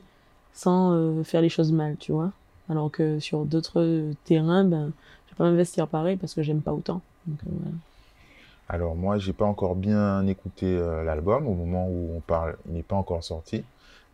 sans 0.53 0.93
euh, 0.93 1.23
faire 1.23 1.41
les 1.41 1.49
choses 1.49 1.71
mal, 1.71 1.97
tu 1.97 2.11
vois. 2.11 2.31
Alors 2.69 2.91
que 2.91 3.19
sur 3.19 3.45
d'autres 3.45 4.11
terrains, 4.25 4.63
ben, 4.63 4.91
je 5.25 5.31
vais 5.31 5.37
pas 5.37 5.43
m'investir 5.45 5.87
pareil 5.87 6.17
parce 6.17 6.33
que 6.33 6.43
j'aime 6.43 6.61
pas 6.61 6.73
autant. 6.73 7.01
Donc, 7.25 7.39
euh, 7.45 7.51
voilà. 7.61 7.75
Alors 8.67 8.95
moi, 8.95 9.17
j'ai 9.17 9.33
pas 9.33 9.45
encore 9.45 9.75
bien 9.75 10.25
écouté 10.27 10.67
euh, 10.67 11.03
l'album 11.03 11.47
au 11.47 11.55
moment 11.55 11.87
où 11.87 12.15
on 12.15 12.19
parle, 12.19 12.55
il 12.67 12.75
n'est 12.75 12.83
pas 12.83 12.95
encore 12.95 13.23
sorti, 13.23 13.63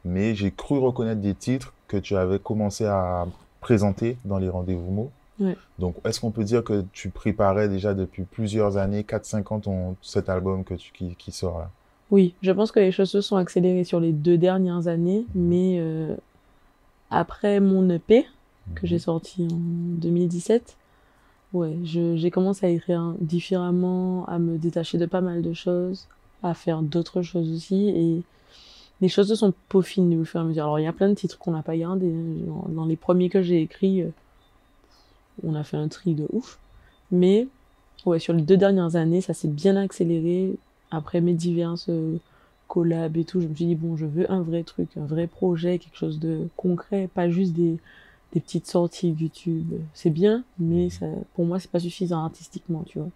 mais 0.06 0.34
j'ai 0.34 0.52
cru 0.52 0.80
reconnaître 0.80 1.20
des 1.20 1.36
titres 1.36 1.74
que 1.90 1.98
tu 1.98 2.16
avais 2.16 2.40
commencé 2.40 2.86
à 2.86 3.28
présenter 3.60 4.18
dans 4.24 4.38
les 4.38 4.48
rendez-vous 4.48 4.92
mots. 4.92 5.12
Ouais. 5.42 5.58
Donc, 5.80 5.96
est-ce 6.06 6.22
qu'on 6.22 6.32
peut 6.32 6.46
dire 6.46 6.64
que 6.64 6.86
tu 6.94 7.10
préparais 7.10 7.68
déjà 7.68 7.94
depuis 7.94 8.24
plusieurs 8.24 8.78
années, 8.78 9.02
4-5 9.02 9.54
ans, 9.54 9.60
ton, 9.60 9.96
cet 10.02 10.30
album 10.30 10.64
que 10.64 10.76
tu, 10.76 10.94
qui, 10.94 11.16
qui 11.16 11.34
sort 11.34 11.60
là? 11.60 11.70
Oui, 12.12 12.36
je 12.42 12.52
pense 12.52 12.72
que 12.72 12.80
les 12.80 12.92
choses 12.92 13.10
se 13.10 13.22
sont 13.22 13.36
accélérées 13.36 13.84
sur 13.84 14.00
les 14.00 14.12
deux 14.12 14.38
dernières 14.38 14.88
années, 14.88 15.26
mais 15.34 15.78
euh, 15.80 16.16
après 17.10 17.60
mon 17.60 17.90
EP 17.90 18.26
que 18.76 18.86
j'ai 18.88 19.00
sorti 19.00 19.48
en 19.52 19.58
2017, 20.00 20.78
ouais, 21.54 21.76
j'ai 21.84 22.32
commencé 22.32 22.66
à 22.66 22.70
écrire 22.70 23.14
différemment, 23.20 24.26
à 24.28 24.38
me 24.38 24.58
détacher 24.58 24.98
de 24.98 25.06
pas 25.06 25.22
mal 25.22 25.42
de 25.42 25.54
choses, 25.54 26.08
à 26.44 26.54
faire 26.54 26.82
d'autres 26.82 27.22
choses 27.22 27.52
aussi, 27.52 27.90
et 27.90 28.22
les 29.02 29.10
choses 29.10 29.28
se 29.28 29.36
sont 29.36 29.54
peaufinées 29.70 30.18
au 30.18 30.26
fur 30.26 30.40
et 30.40 30.44
à 30.44 30.46
mesure. 30.46 30.64
Alors 30.64 30.80
il 30.80 30.84
y 30.84 30.88
a 30.88 30.94
plein 30.94 31.10
de 31.10 31.16
titres 31.16 31.38
qu'on 31.38 31.52
n'a 31.52 31.64
pas 31.64 31.78
gardés. 31.78 32.14
Genre, 32.46 32.70
Dans 32.70 32.86
les 32.86 32.96
premiers 32.96 33.30
que 33.30 33.42
j'ai 33.42 33.62
écrits, 33.62 34.02
euh, 34.02 34.10
on 35.44 35.56
a 35.56 35.64
fait 35.64 35.78
un 35.78 35.88
tri 35.88 36.14
de 36.14 36.28
ouf, 36.32 36.60
mais 37.12 37.48
ouais, 38.06 38.20
sur 38.20 38.34
les 38.34 38.42
deux 38.42 38.58
dernières 38.58 38.96
années, 38.96 39.22
ça 39.22 39.34
s'est 39.34 39.48
bien 39.48 39.76
accéléré. 39.76 40.56
Après 40.92 41.22
mes 41.22 41.34
diverses 41.34 41.88
euh, 41.90 42.18
collabs 42.68 43.18
et 43.18 43.26
tout, 43.26 43.42
je 43.42 43.48
me 43.48 43.56
suis 43.56 43.66
dit, 43.66 43.76
bon, 43.76 43.96
je 43.98 44.06
veux 44.06 44.30
un 44.32 44.42
vrai 44.42 44.64
truc, 44.64 44.90
un 44.98 45.06
vrai 45.06 45.28
projet, 45.28 45.80
quelque 45.80 45.98
chose 45.98 46.20
de 46.20 46.48
concret, 46.58 47.10
pas 47.14 47.30
juste 47.30 47.54
des, 47.54 47.78
des 48.34 48.40
petites 48.40 48.68
sorties 48.68 49.12
YouTube. 49.20 49.74
C'est 49.94 50.10
bien, 50.10 50.44
mais 50.60 50.90
ça, 50.90 51.06
pour 51.36 51.46
moi, 51.46 51.60
c'est 51.60 51.72
pas 51.72 51.80
suffisant 51.80 52.24
artistiquement, 52.24 52.84
tu 52.86 53.00
vois. 53.00 53.10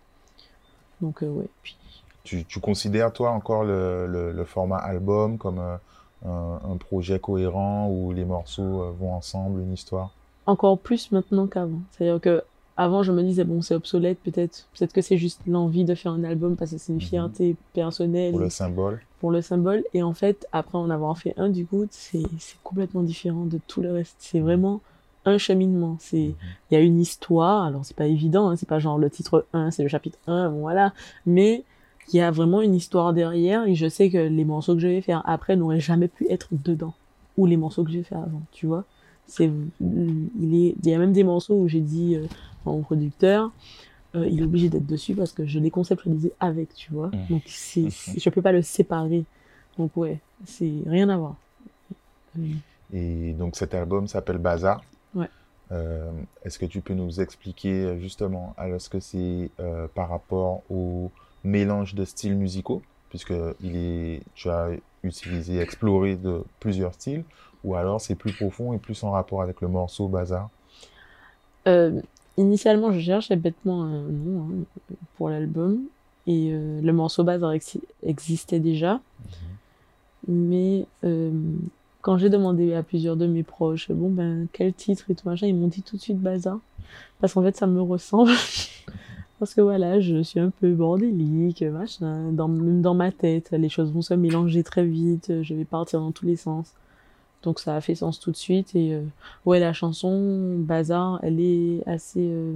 Donc, 1.01 1.23
euh, 1.23 1.27
ouais. 1.29 1.47
Puis, 1.63 1.77
Tu, 2.23 2.45
tu 2.45 2.59
considères, 2.59 3.11
toi, 3.13 3.31
encore 3.31 3.63
le, 3.63 4.05
le, 4.07 4.31
le 4.31 4.45
format 4.45 4.77
album 4.77 5.38
comme 5.38 5.59
euh, 5.59 5.77
un, 6.25 6.59
un 6.73 6.77
projet 6.77 7.19
cohérent 7.19 7.88
où 7.89 8.11
les 8.11 8.25
morceaux 8.25 8.83
euh, 8.83 8.91
vont 8.99 9.13
ensemble, 9.13 9.61
une 9.61 9.73
histoire? 9.73 10.11
encore 10.45 10.79
plus 10.79 11.11
maintenant 11.11 11.45
qu'avant. 11.45 11.79
C'est-à-dire 11.91 12.19
que 12.19 12.43
avant, 12.79 13.03
je 13.03 13.12
me 13.12 13.21
disais, 13.21 13.43
bon, 13.43 13.62
c'est 13.62 13.75
obsolète, 13.75 14.19
peut-être. 14.24 14.65
Peut-être 14.77 14.93
que 14.93 15.01
c'est 15.01 15.17
juste 15.17 15.41
l'envie 15.45 15.83
de 15.83 15.93
faire 15.95 16.13
un 16.13 16.24
album 16.24 16.55
parce 16.55 16.71
que 16.71 16.77
c'est 16.77 16.93
une 16.93 17.00
Mhm. 17.00 17.01
fierté 17.01 17.55
personnelle. 17.74 18.31
Pour 18.31 18.39
le 18.39 18.50
symbole? 18.50 19.00
pour 19.19 19.31
le 19.31 19.41
symbole. 19.41 19.83
Et 19.93 20.01
en 20.01 20.13
fait, 20.13 20.48
après 20.53 20.77
en 20.77 20.89
avoir 20.89 21.17
fait 21.17 21.33
un, 21.36 21.50
du 21.50 21.65
coup, 21.65 21.86
c'est 21.91 22.24
c'est 22.39 22.55
complètement 22.63 23.03
différent 23.03 23.45
de 23.45 23.59
tout 23.67 23.81
le 23.81 23.91
reste. 23.91 24.15
C'est 24.19 24.39
vraiment 24.39 24.79
un 25.25 25.38
cheminement. 25.38 25.98
C'est 26.00 26.36
il 26.71 26.74
y 26.74 26.75
a 26.77 26.79
une 26.79 27.01
histoire. 27.01 27.65
Alors 27.65 27.83
c'est 27.86 27.98
pas 27.98 28.07
évident. 28.07 28.48
Hein, 28.50 28.55
c'est 28.55 28.69
pas 28.69 28.79
genre 28.79 28.98
le 28.98 29.09
titre 29.09 29.45
1, 29.51 29.71
c'est 29.71 29.83
le 29.83 29.89
chapitre 29.89 30.17
1, 30.27 30.50
bon, 30.50 30.59
voilà. 30.62 30.93
Mais 31.25 31.65
il 32.13 32.15
y 32.15 32.21
a 32.21 32.31
vraiment 32.31 32.62
une 32.62 32.74
histoire 32.75 33.12
derrière. 33.13 33.65
Et 33.67 33.75
je 33.75 33.89
sais 33.89 34.09
que 34.09 34.17
les 34.17 34.45
morceaux 34.45 34.74
que 34.75 34.79
je 34.79 34.88
vais 34.88 35.01
faire 35.01 35.21
après 35.25 35.57
n'auraient 35.57 35.81
jamais 35.81 36.07
pu 36.07 36.25
être 36.29 36.48
dedans 36.51 36.93
ou 37.36 37.45
les 37.45 37.57
morceaux 37.57 37.83
que 37.83 37.91
j'ai 37.91 38.03
fait 38.03 38.15
avant. 38.15 38.41
Tu 38.53 38.67
vois. 38.67 38.86
C'est 39.27 39.51
il 39.81 40.55
est 40.55 40.75
il 40.81 40.89
y 40.89 40.93
a 40.93 40.98
même 40.98 41.12
des 41.13 41.24
morceaux 41.25 41.55
où 41.55 41.67
j'ai 41.67 41.81
dit 41.81 42.15
euh, 42.15 42.25
mon 42.71 42.81
producteur. 42.81 43.51
euh, 44.15 44.27
il 44.27 44.39
est 44.39 44.43
obligé 44.43 44.69
d'être 44.69 44.88
dessus 44.88 45.13
parce 45.13 45.31
que 45.31 45.45
je 45.45 45.59
l'ai 45.59 45.69
conceptualisé 45.69 46.33
avec, 46.39 46.73
tu 46.73 46.91
vois. 46.91 47.07
Mhm. 47.13 47.27
Donc 47.29 47.43
c'est, 47.45 47.89
c'est- 47.91 48.19
je 48.19 48.29
peux 48.31 48.41
pas 48.41 48.51
le 48.51 48.61
séparer. 48.63 49.23
Donc 49.77 49.95
ouais, 49.95 50.19
c'est 50.45 50.73
rien 50.88 51.09
à 51.09 51.17
voir. 51.17 51.35
Euh, 52.38 52.41
Et 52.91 53.33
donc 53.33 53.55
cet 53.55 53.73
album 53.75 54.07
s'appelle 54.07 54.39
Bazar. 54.39 54.83
Ouais. 55.13 55.29
Euh, 55.71 56.11
est-ce 56.43 56.57
que 56.57 56.65
tu 56.65 56.81
peux 56.81 56.95
nous 56.95 57.21
expliquer 57.21 57.99
justement, 57.99 58.55
alors, 58.57 58.77
est-ce 58.77 58.89
que 58.89 58.99
c'est 58.99 59.51
euh, 59.59 59.88
par 59.93 60.09
rapport 60.09 60.63
au 60.71 61.11
mélange 61.43 61.93
de 61.93 62.03
styles 62.03 62.35
musicaux, 62.35 62.81
puisque 63.09 63.33
il 63.61 63.75
est, 63.75 64.21
tu 64.33 64.49
as 64.49 64.69
utilisé, 65.03 65.59
exploré 65.59 66.15
de 66.15 66.43
plusieurs 66.59 66.93
styles, 66.95 67.23
ou 67.63 67.75
alors 67.75 68.01
c'est 68.01 68.15
plus 68.15 68.33
profond 68.33 68.73
et 68.73 68.79
plus 68.79 69.03
en 69.03 69.11
rapport 69.11 69.41
avec 69.43 69.61
le 69.61 69.67
morceau 69.67 70.07
Bazar? 70.07 70.49
Euh, 71.67 72.01
initialement, 72.39 72.91
je 72.91 73.00
cherchais 73.00 73.36
bêtement 73.36 73.84
un 73.84 74.01
nom 74.01 74.41
hein, 74.41 74.93
pour 75.17 75.29
l'album 75.29 75.79
et 76.27 76.50
euh, 76.51 76.81
le 76.81 76.93
morceau 76.93 77.24
Bazar 77.24 77.53
exi- 77.53 77.81
existait 78.03 78.60
déjà. 78.60 79.00
Mais 80.27 80.86
euh, 81.03 81.31
quand 82.01 82.17
j'ai 82.17 82.29
demandé 82.29 82.74
à 82.74 82.84
plusieurs 82.84 83.15
de 83.15 83.25
mes 83.25 83.43
proches, 83.43 83.91
bon 83.91 84.10
ben 84.10 84.48
quel 84.53 84.74
titre 84.74 85.05
et 85.10 85.15
tout 85.15 85.27
machin, 85.27 85.48
ils 85.48 85.55
m'ont 85.55 85.67
dit 85.67 85.81
tout 85.81 85.98
de 85.98 86.01
suite 86.01 86.19
Bazar 86.19 86.60
parce 87.19 87.34
qu'en 87.34 87.43
fait 87.43 87.55
ça 87.55 87.67
me 87.67 87.81
ressemble. 87.81 88.31
Parce 89.39 89.53
que 89.53 89.62
voilà, 89.62 90.01
je 90.01 90.22
suis 90.22 90.41
un 90.41 90.50
peu 90.50 90.74
bordélique, 90.74 91.62
machin, 91.62 92.34
dans, 92.34 92.50
même 92.50 92.81
dans 92.81 92.93
ma 92.93 93.10
tête, 93.10 93.51
les 93.51 93.69
choses 93.69 93.89
vont 93.89 94.01
se 94.01 94.13
mélanger 94.13 94.63
très 94.63 94.84
vite, 94.84 95.31
je 95.43 95.53
vais 95.53 95.63
partir 95.63 96.01
dans 96.01 96.12
tous 96.12 96.25
les 96.25 96.36
sens. 96.36 96.74
Donc 97.43 97.60
ça 97.60 97.75
a 97.75 97.81
fait 97.81 97.96
sens 97.96 98.19
tout 98.19 98.31
de 98.31 98.36
suite 98.38 98.75
et 98.75 98.93
euh, 98.93 99.03
ouais 99.46 99.60
la 99.60 99.72
chanson 99.74 100.58
Bazar 100.58 101.19
elle 101.24 101.39
est 101.39 101.81
assez 101.88 102.19
euh, 102.19 102.53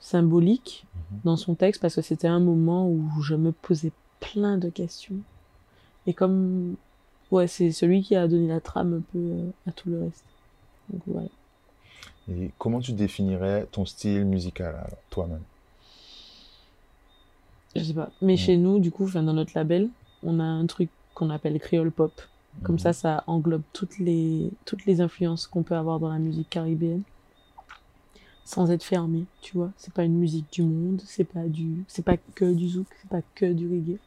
symbolique 0.00 0.84
dans 1.24 1.36
son 1.36 1.54
texte 1.54 1.80
parce 1.80 1.94
que 1.94 2.02
c'était 2.02 2.28
un 2.28 2.40
moment 2.40 2.88
où 2.88 3.22
je 3.22 3.34
me 3.36 3.52
posais 3.52 3.92
plein 4.18 4.58
de 4.58 4.68
questions. 4.70 5.16
Et 6.06 6.14
comme 6.14 6.76
ouais 7.30 7.46
c'est 7.46 7.70
celui 7.72 8.02
qui 8.02 8.16
a 8.16 8.26
donné 8.26 8.48
la 8.48 8.60
trame 8.60 8.94
un 8.94 9.02
peu 9.12 9.18
euh, 9.18 9.50
à 9.68 9.72
tout 9.72 9.88
le 9.90 10.02
reste. 10.04 10.24
Donc 10.92 11.02
voilà. 11.06 11.28
Et 12.28 12.50
comment 12.58 12.80
tu 12.80 12.92
définirais 12.92 13.66
ton 13.70 13.86
style 13.86 14.24
musical, 14.24 14.86
toi-même? 15.10 15.42
je 17.76 17.82
sais 17.84 17.94
pas. 17.94 18.10
Mais 18.20 18.34
Mm. 18.34 18.36
chez 18.36 18.56
nous 18.56 18.78
du 18.80 18.90
coup 18.90 19.04
enfin 19.04 19.22
dans 19.22 19.32
notre 19.32 19.52
label 19.54 19.88
on 20.24 20.40
a 20.40 20.44
un 20.44 20.66
truc 20.66 20.90
qu'on 21.14 21.30
appelle 21.30 21.58
créole 21.60 21.92
pop 21.92 22.12
Comme 22.62 22.76
Mhm. 22.76 22.80
ça, 22.80 22.92
ça 22.92 23.24
englobe 23.26 23.62
toutes 23.72 23.98
les, 23.98 24.50
toutes 24.66 24.86
les 24.86 25.00
influences 25.00 25.46
qu'on 25.46 25.62
peut 25.62 25.76
avoir 25.76 26.00
dans 26.00 26.10
la 26.10 26.18
musique 26.18 26.50
caribéenne. 26.50 27.02
Sans 28.44 28.70
être 28.70 28.82
fermé, 28.82 29.26
tu 29.40 29.54
vois. 29.56 29.72
C'est 29.76 29.92
pas 29.94 30.04
une 30.04 30.18
musique 30.18 30.50
du 30.52 30.62
monde, 30.62 31.00
c'est 31.06 31.24
pas 31.24 31.46
du, 31.46 31.84
c'est 31.88 32.04
pas 32.04 32.16
que 32.16 32.52
du 32.52 32.68
zouk, 32.68 32.88
c'est 33.00 33.10
pas 33.10 33.22
que 33.34 33.52
du 33.52 33.68
reggae. 33.68 33.98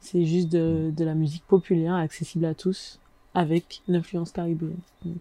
C'est 0.00 0.24
juste 0.24 0.50
de, 0.50 0.92
de 0.96 1.04
la 1.04 1.14
musique 1.14 1.46
populaire, 1.46 1.94
accessible 1.94 2.44
à 2.46 2.54
tous, 2.54 3.00
avec 3.34 3.82
l'influence 3.88 4.32
caribéenne. 4.32 4.80
Donc, 5.04 5.16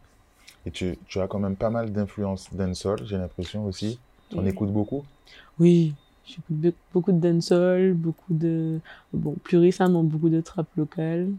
Et 0.65 0.71
tu, 0.71 0.97
tu 1.07 1.19
as 1.19 1.27
quand 1.27 1.37
même 1.39 1.55
pas 1.55 1.69
mal 1.69 1.91
d'influences 1.91 2.53
dancehall, 2.53 3.05
j'ai 3.05 3.17
l'impression 3.17 3.65
aussi. 3.65 3.99
Tu 4.29 4.37
en 4.39 4.45
écoutes 4.45 4.71
beaucoup? 4.71 5.03
Oui, 5.59 5.95
j'écoute 6.25 6.55
be- 6.57 6.73
beaucoup 6.93 7.11
de 7.11 7.19
dancehall, 7.19 7.93
beaucoup 7.93 8.33
de, 8.33 8.79
bon, 9.13 9.35
plus 9.43 9.57
récemment, 9.57 10.03
beaucoup 10.03 10.29
de 10.29 10.41
trap 10.41 10.67
local. 10.75 11.29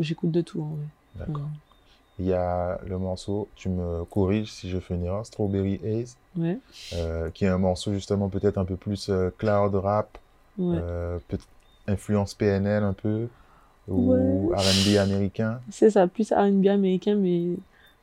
J'écoute 0.00 0.30
de 0.30 0.40
tout, 0.40 0.62
en 0.62 0.68
vrai. 0.68 0.86
D'accord. 1.16 1.42
Ouais. 1.42 1.58
Il 2.18 2.26
y 2.26 2.32
a 2.32 2.78
le 2.86 2.98
morceau, 2.98 3.48
tu 3.56 3.68
me 3.68 4.04
corriges 4.04 4.52
si 4.52 4.68
je 4.68 4.78
fais 4.78 4.94
une 4.94 5.04
erreur, 5.04 5.24
Strawberry 5.24 5.80
Haze, 5.84 6.16
Ouais, 6.36 6.58
euh, 6.94 7.30
qui 7.30 7.44
est 7.44 7.48
un 7.48 7.58
morceau 7.58 7.92
justement 7.92 8.28
peut-être 8.28 8.58
un 8.58 8.64
peu 8.64 8.76
plus 8.76 9.08
euh, 9.08 9.30
cloud 9.38 9.74
rap, 9.74 10.18
ouais. 10.58 10.76
euh, 10.78 11.18
influence 11.86 12.34
PNL 12.34 12.82
un 12.82 12.92
peu, 12.92 13.28
ou. 13.88 14.52
R&B 14.54 14.96
américain. 14.98 15.60
C'est 15.70 15.90
ça, 15.90 16.06
plus 16.06 16.32
R&B 16.32 16.66
américain, 16.66 17.14
mais 17.14 17.56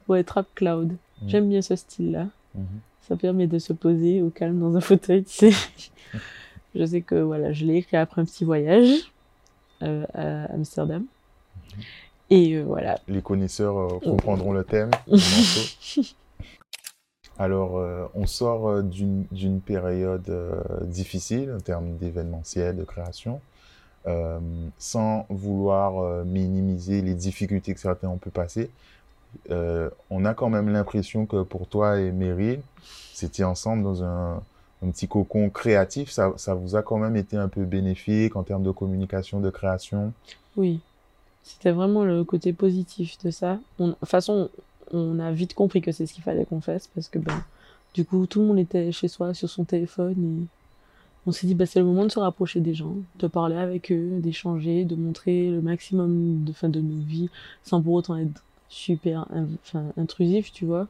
ouais, 0.08 0.24
trap 0.24 0.48
cloud. 0.56 0.90
Mhm. 1.22 1.30
J'aime 1.30 1.50
bien 1.50 1.62
ce 1.62 1.76
style-là. 1.76 2.28
Mhm. 2.56 2.66
Ça 3.08 3.16
permet 3.16 3.48
de 3.48 3.60
se 3.60 3.74
poser 3.74 4.22
au 4.22 4.30
calme 4.32 4.60
dans 4.60 4.76
un 4.76 4.82
fauteuil, 4.82 5.24
tu 5.24 5.52
sais. 5.52 5.52
je 6.76 6.86
sais 6.86 7.02
que 7.02 7.16
voilà, 7.16 7.54
je 7.54 7.66
l'ai 7.66 7.78
écrit 7.78 7.98
après 7.98 8.22
un 8.22 8.26
petit 8.26 8.44
voyage 8.44 9.14
à 9.82 10.46
Amsterdam. 10.54 11.06
Et 12.30 12.56
euh, 12.56 12.64
voilà. 12.64 13.00
Les 13.08 13.22
connaisseurs 13.22 13.78
euh, 13.78 14.00
comprendront 14.00 14.54
le 14.54 14.64
thème. 14.64 14.92
Alors, 17.40 17.78
euh, 17.78 18.06
on 18.16 18.26
sort 18.28 18.84
d'une 18.84 19.62
période 19.66 20.30
difficile 20.84 21.54
en 21.56 21.60
termes 21.60 21.96
d'événementiel, 21.98 22.76
de 22.76 22.84
création, 22.84 23.40
sans 24.78 25.26
vouloir 25.30 26.26
minimiser 26.26 27.02
les 27.02 27.14
difficultés 27.14 27.74
que 27.74 27.80
certains 27.80 28.10
ont 28.10 28.18
pu 28.18 28.30
passer. 28.30 28.70
On 29.50 30.26
a 30.26 30.34
quand 30.34 30.50
même 30.50 30.68
l'impression 30.68 31.26
que 31.26 31.44
pour 31.44 31.68
toi 31.68 32.02
et 32.02 32.12
Meryl, 32.12 32.60
c'était 33.14 33.46
ensemble 33.46 33.84
dans 33.84 34.04
un, 34.04 34.42
un 34.84 34.92
petit 34.92 35.08
cocon 35.08 35.50
créatif. 35.50 36.12
Ça, 36.12 36.34
ça 36.36 36.54
vous 36.54 36.76
a 36.76 36.82
quand 36.82 36.98
même 36.98 37.16
été 37.16 37.38
un 37.38 37.48
peu 37.48 37.64
bénéfique 37.64 38.36
en 38.36 38.44
termes 38.44 38.64
de 38.64 38.72
communication, 38.72 39.40
de 39.40 39.50
création? 39.50 40.12
Oui, 40.58 40.82
c'était 41.44 41.72
vraiment 41.72 42.04
le 42.04 42.24
côté 42.24 42.54
positif 42.54 43.18
de 43.24 43.32
ça. 43.32 43.60
On- 43.80 43.88
De 43.90 43.94
toute 43.94 44.10
façon, 44.10 44.50
on 44.92 45.20
a 45.20 45.32
vite 45.32 45.54
compris 45.54 45.82
que 45.82 45.92
c'est 45.92 46.06
ce 46.06 46.14
qu'il 46.14 46.24
fallait 46.24 46.46
qu'on 46.46 46.62
fasse 46.62 46.88
parce 46.88 47.08
que 47.10 47.20
ben, 47.20 47.42
du 47.94 48.06
coup, 48.06 48.26
tout 48.28 48.40
le 48.42 48.48
monde 48.48 48.60
était 48.60 48.92
chez 48.92 49.08
soi 49.08 49.34
sur 49.34 49.50
son 49.50 49.64
téléphone 49.64 50.16
et 50.44 50.48
on 51.28 51.32
s'est 51.32 51.48
dit 51.48 51.56
bah, 51.56 51.66
c'est 51.66 51.80
le 51.80 51.86
moment 51.86 52.06
de 52.06 52.12
se 52.12 52.20
rapprocher 52.20 52.60
des 52.60 52.74
gens, 52.74 52.96
de 53.20 53.28
parler 53.28 53.56
avec 53.58 53.92
eux, 53.92 54.20
d'échanger, 54.20 54.86
de 54.86 54.96
montrer 54.96 55.50
le 55.52 55.62
maximum 55.62 56.44
de, 56.44 56.54
fin, 56.54 56.70
de 56.70 56.80
nos 56.82 57.04
vies 57.04 57.30
sans 57.64 57.82
pour 57.82 57.94
autant 57.94 58.16
être 58.18 58.44
super 58.70 59.26
in- 59.34 59.48
enfin, 59.64 59.84
intrusif, 59.98 60.52
tu 60.52 60.66
vois. 60.66 60.88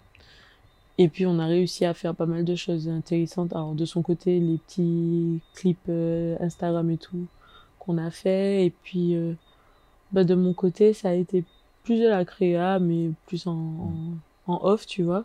Et 0.98 1.08
puis 1.08 1.26
on 1.26 1.40
a 1.40 1.46
réussi 1.46 1.86
à 1.86 1.94
faire 1.94 2.14
pas 2.14 2.26
mal 2.26 2.44
de 2.44 2.56
choses 2.56 2.90
intéressantes. 2.90 3.54
Alors 3.54 3.74
de 3.74 3.86
son 3.86 4.02
côté, 4.02 4.40
les 4.40 4.58
petits 4.58 5.40
clips 5.56 5.78
euh, 5.88 6.36
Instagram 6.42 6.90
et 6.92 6.98
tout 6.98 7.26
qu'on 7.80 7.98
a 7.98 8.12
fait. 8.12 8.66
Et 8.66 8.70
puis 8.70 9.16
euh, 9.16 9.34
bah, 10.12 10.24
de 10.24 10.36
mon 10.36 10.54
côté, 10.54 10.94
ça 10.94 11.10
a 11.10 11.14
été 11.14 11.44
plus 11.84 12.00
de 12.00 12.08
la 12.08 12.26
créa, 12.26 12.80
mais 12.80 13.10
plus 13.28 13.48
en, 13.48 13.54
en, 14.48 14.54
en 14.54 14.60
off, 14.66 14.86
tu 14.86 15.04
vois. 15.04 15.24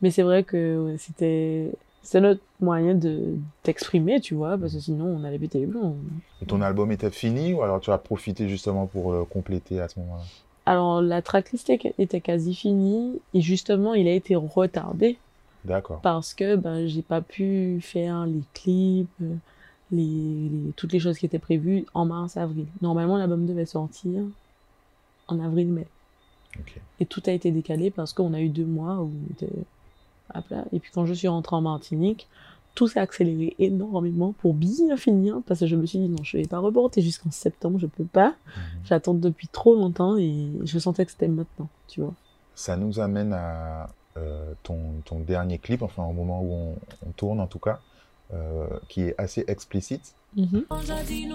Mais 0.00 0.10
c'est 0.10 0.22
vrai 0.22 0.42
que 0.42 0.86
ouais, 0.86 0.98
c'était 0.98 1.70
c'est 2.02 2.20
notre 2.20 2.40
moyen 2.60 2.94
de 2.94 3.36
t'exprimer, 3.62 4.20
tu 4.20 4.34
vois, 4.34 4.58
parce 4.58 4.72
que 4.74 4.80
sinon 4.80 5.06
on 5.06 5.24
allait 5.24 5.38
péter 5.38 5.60
les 5.60 5.66
plombs. 5.66 5.94
Ton 6.48 6.60
album 6.60 6.90
était 6.90 7.10
fini 7.10 7.52
ou 7.52 7.62
alors 7.62 7.80
tu 7.80 7.90
as 7.92 7.98
profité 7.98 8.48
justement 8.48 8.86
pour 8.86 9.12
le 9.12 9.24
compléter 9.24 9.80
à 9.80 9.88
ce 9.88 10.00
moment-là? 10.00 10.22
Alors 10.66 11.00
la 11.00 11.22
tracklist 11.22 11.70
était- 11.70 11.94
était 11.98 12.20
quasi 12.20 12.54
finie 12.54 13.20
et 13.34 13.40
justement 13.40 13.94
il 13.94 14.08
a 14.08 14.12
été 14.12 14.34
retardé 14.34 15.18
D'accord. 15.64 16.00
parce 16.02 16.34
que 16.34 16.56
ben 16.56 16.86
j'ai 16.88 17.02
pas 17.02 17.20
pu 17.20 17.78
faire 17.80 18.26
les 18.26 18.42
clips, 18.54 19.08
euh, 19.22 19.34
les, 19.92 20.02
les- 20.48 20.72
toutes 20.76 20.92
les 20.92 20.98
choses 20.98 21.18
qui 21.18 21.26
étaient 21.26 21.38
prévues 21.38 21.84
en 21.94 22.04
mars 22.06 22.36
avril. 22.36 22.66
Normalement 22.80 23.16
l'album 23.18 23.46
devait 23.46 23.66
sortir 23.66 24.22
en 25.28 25.38
avril 25.40 25.68
mai. 25.68 25.86
Ok. 26.58 26.80
Et 27.00 27.06
tout 27.06 27.22
a 27.26 27.30
été 27.32 27.50
décalé 27.50 27.90
parce 27.90 28.12
qu'on 28.12 28.34
a 28.34 28.40
eu 28.40 28.48
deux 28.48 28.64
mois 28.66 28.96
où 29.00 29.10
on 29.10 29.32
était 29.32 29.52
à 30.30 30.42
plat. 30.42 30.64
Et 30.72 30.80
puis 30.80 30.90
quand 30.92 31.06
je 31.06 31.14
suis 31.14 31.28
rentrée 31.28 31.56
en 31.56 31.60
Martinique, 31.62 32.28
tout 32.74 32.88
s'est 32.88 33.00
accéléré 33.00 33.54
énormément 33.58 34.32
pour 34.32 34.54
bien 34.54 34.96
finir 34.96 35.40
parce 35.46 35.60
que 35.60 35.66
je 35.66 35.76
me 35.76 35.84
suis 35.86 35.98
dit 35.98 36.08
non, 36.08 36.22
je 36.24 36.38
vais 36.38 36.46
pas 36.46 36.58
reporter 36.58 37.02
jusqu'en 37.02 37.30
septembre, 37.30 37.78
je 37.78 37.86
peux 37.86 38.04
pas. 38.04 38.30
Mhm. 38.30 38.62
J'attends 38.84 39.14
depuis 39.14 39.48
trop 39.48 39.74
longtemps 39.74 40.16
et 40.16 40.48
je 40.64 40.78
sentais 40.78 41.04
que 41.04 41.10
c'était 41.12 41.28
maintenant, 41.28 41.68
tu 41.88 42.00
vois. 42.00 42.14
Ça 42.54 42.76
nous 42.76 42.98
amène 43.00 43.32
à 43.34 43.88
euh, 44.16 44.52
ton, 44.62 44.78
ton 45.04 45.20
dernier 45.20 45.58
clip, 45.58 45.82
enfin 45.82 46.04
au 46.04 46.12
moment 46.12 46.40
où 46.42 46.52
on, 46.52 46.74
on 47.06 47.10
tourne 47.12 47.40
en 47.40 47.46
tout 47.46 47.58
cas, 47.58 47.80
qui 48.88 49.02
est 49.02 49.14
assez 49.18 49.44
explicite. 49.46 50.14
Mhm. 50.36 50.64
Aujourd'hui, 50.70 51.28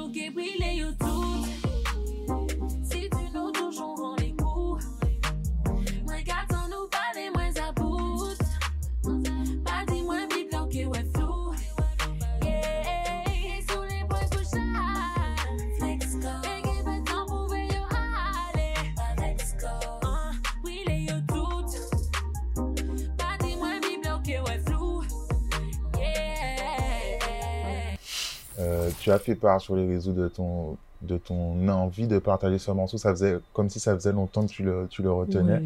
tu 29.08 29.14
as 29.14 29.20
fait 29.20 29.36
part 29.36 29.62
sur 29.62 29.78
les 29.78 29.88
réseaux 29.88 30.12
de 30.12 30.28
ton, 30.28 30.76
de 31.02 31.18
ton 31.18 31.66
envie 31.70 32.08
de 32.08 32.20
partager 32.20 32.58
ce 32.58 32.72
morceau. 32.72 32.98
Ça 32.98 33.12
faisait 33.12 33.38
comme 33.54 33.70
si 33.70 33.80
ça 33.80 33.96
faisait 33.96 34.12
longtemps 34.12 34.46
que 34.46 34.52
tu 34.52 34.64
le, 34.64 34.86
tu 34.90 35.02
le 35.02 35.10
retenais. 35.10 35.64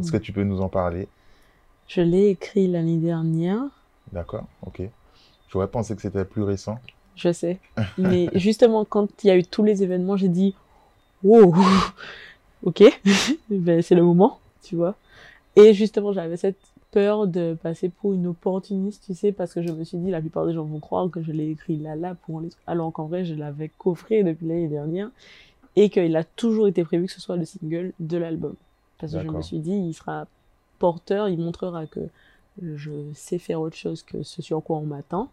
Est-ce 0.00 0.10
que 0.10 0.16
tu 0.16 0.32
peux 0.32 0.42
nous 0.42 0.60
en 0.60 0.68
parler? 0.68 1.06
Je 1.86 2.00
l'ai 2.00 2.30
écrit 2.30 2.66
l'année 2.66 2.96
dernière, 2.96 3.60
D'accord, 4.10 4.46
ok. 4.66 4.82
J'aurais 5.48 5.68
pensé 5.68 5.94
que 5.94 6.02
c'était 6.02 6.24
plus 6.24 6.42
récent. 6.42 6.80
je 7.14 7.32
sais. 7.32 7.60
Mais 7.98 8.28
justement, 8.34 8.84
quand 8.84 9.08
il 9.22 9.28
y 9.28 9.30
a 9.30 9.36
eu 9.36 9.44
tous 9.44 9.62
les 9.62 9.84
événements, 9.84 10.16
j'ai 10.16 10.28
dit 10.28 10.56
Wow, 11.22 11.54
ok, 12.64 12.82
ben, 13.50 13.82
c'est 13.82 13.94
le 13.94 14.02
moment, 14.02 14.40
tu 14.64 14.74
vois. 14.74 14.96
Et 15.54 15.74
justement, 15.74 16.12
j'avais 16.12 16.36
cette 16.36 16.58
peur 16.92 17.26
de 17.26 17.56
passer 17.60 17.88
pour 17.88 18.12
une 18.12 18.28
opportuniste, 18.28 19.04
tu 19.06 19.14
sais, 19.14 19.32
parce 19.32 19.52
que 19.52 19.62
je 19.62 19.72
me 19.72 19.82
suis 19.82 19.98
dit, 19.98 20.10
la 20.10 20.20
plupart 20.20 20.46
des 20.46 20.52
gens 20.52 20.64
vont 20.64 20.78
croire 20.78 21.10
que 21.10 21.22
je 21.22 21.32
l'ai 21.32 21.50
écrit 21.50 21.78
là, 21.78 21.96
là, 21.96 22.14
pour 22.14 22.40
les 22.40 22.50
trucs. 22.50 22.62
Alors 22.66 22.92
qu'en 22.92 23.06
vrai, 23.06 23.24
je 23.24 23.34
l'avais 23.34 23.70
coffré 23.78 24.22
depuis 24.22 24.46
l'année 24.46 24.68
dernière 24.68 25.10
et 25.74 25.88
qu'il 25.88 26.14
a 26.16 26.22
toujours 26.22 26.68
été 26.68 26.84
prévu 26.84 27.06
que 27.06 27.12
ce 27.12 27.20
soit 27.20 27.36
le 27.36 27.46
single 27.46 27.92
de 27.98 28.16
l'album. 28.18 28.54
Parce 28.98 29.14
que 29.14 29.20
je 29.20 29.28
me 29.28 29.42
suis 29.42 29.58
dit, 29.58 29.74
il 29.74 29.94
sera 29.94 30.26
porteur, 30.78 31.28
il 31.28 31.40
montrera 31.40 31.86
que 31.86 32.00
je 32.60 32.90
sais 33.14 33.38
faire 33.38 33.60
autre 33.60 33.76
chose 33.76 34.02
que 34.02 34.22
ce 34.22 34.42
sur 34.42 34.62
quoi 34.62 34.76
on 34.76 34.86
m'attend. 34.86 35.30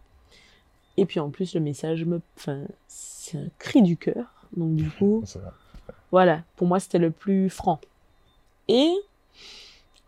Et 0.96 1.04
puis 1.04 1.20
en 1.20 1.30
plus, 1.30 1.54
le 1.54 1.60
message 1.60 2.04
me. 2.04 2.20
Enfin, 2.36 2.62
c'est 2.88 3.38
un 3.38 3.48
cri 3.58 3.82
du 3.82 3.96
cœur. 3.96 4.26
Donc 4.56 4.76
du 4.76 4.90
coup, 4.98 5.22
voilà, 6.10 6.42
pour 6.56 6.66
moi, 6.66 6.80
c'était 6.80 6.98
le 6.98 7.10
plus 7.10 7.50
franc. 7.50 7.80
Et 8.66 8.92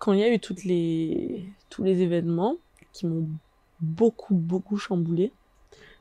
quand 0.03 0.15
il 0.15 0.19
y 0.19 0.25
a 0.25 0.35
eu 0.35 0.41
les, 0.65 1.45
tous 1.71 1.85
les 1.85 2.01
événements 2.01 2.57
qui 2.93 3.07
m'ont 3.07 3.29
beaucoup, 3.81 4.35
beaucoup 4.35 4.77
chamboulé, 4.77 5.31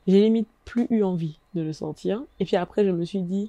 j'ai 0.08 0.20
limite 0.20 0.48
plus 0.64 0.88
eu 0.90 1.04
envie 1.04 1.38
de 1.54 1.62
le 1.62 1.72
sortir. 1.72 2.20
Et 2.40 2.44
puis 2.44 2.56
après, 2.56 2.84
je 2.84 2.90
me 2.90 3.04
suis 3.04 3.22
dit, 3.22 3.48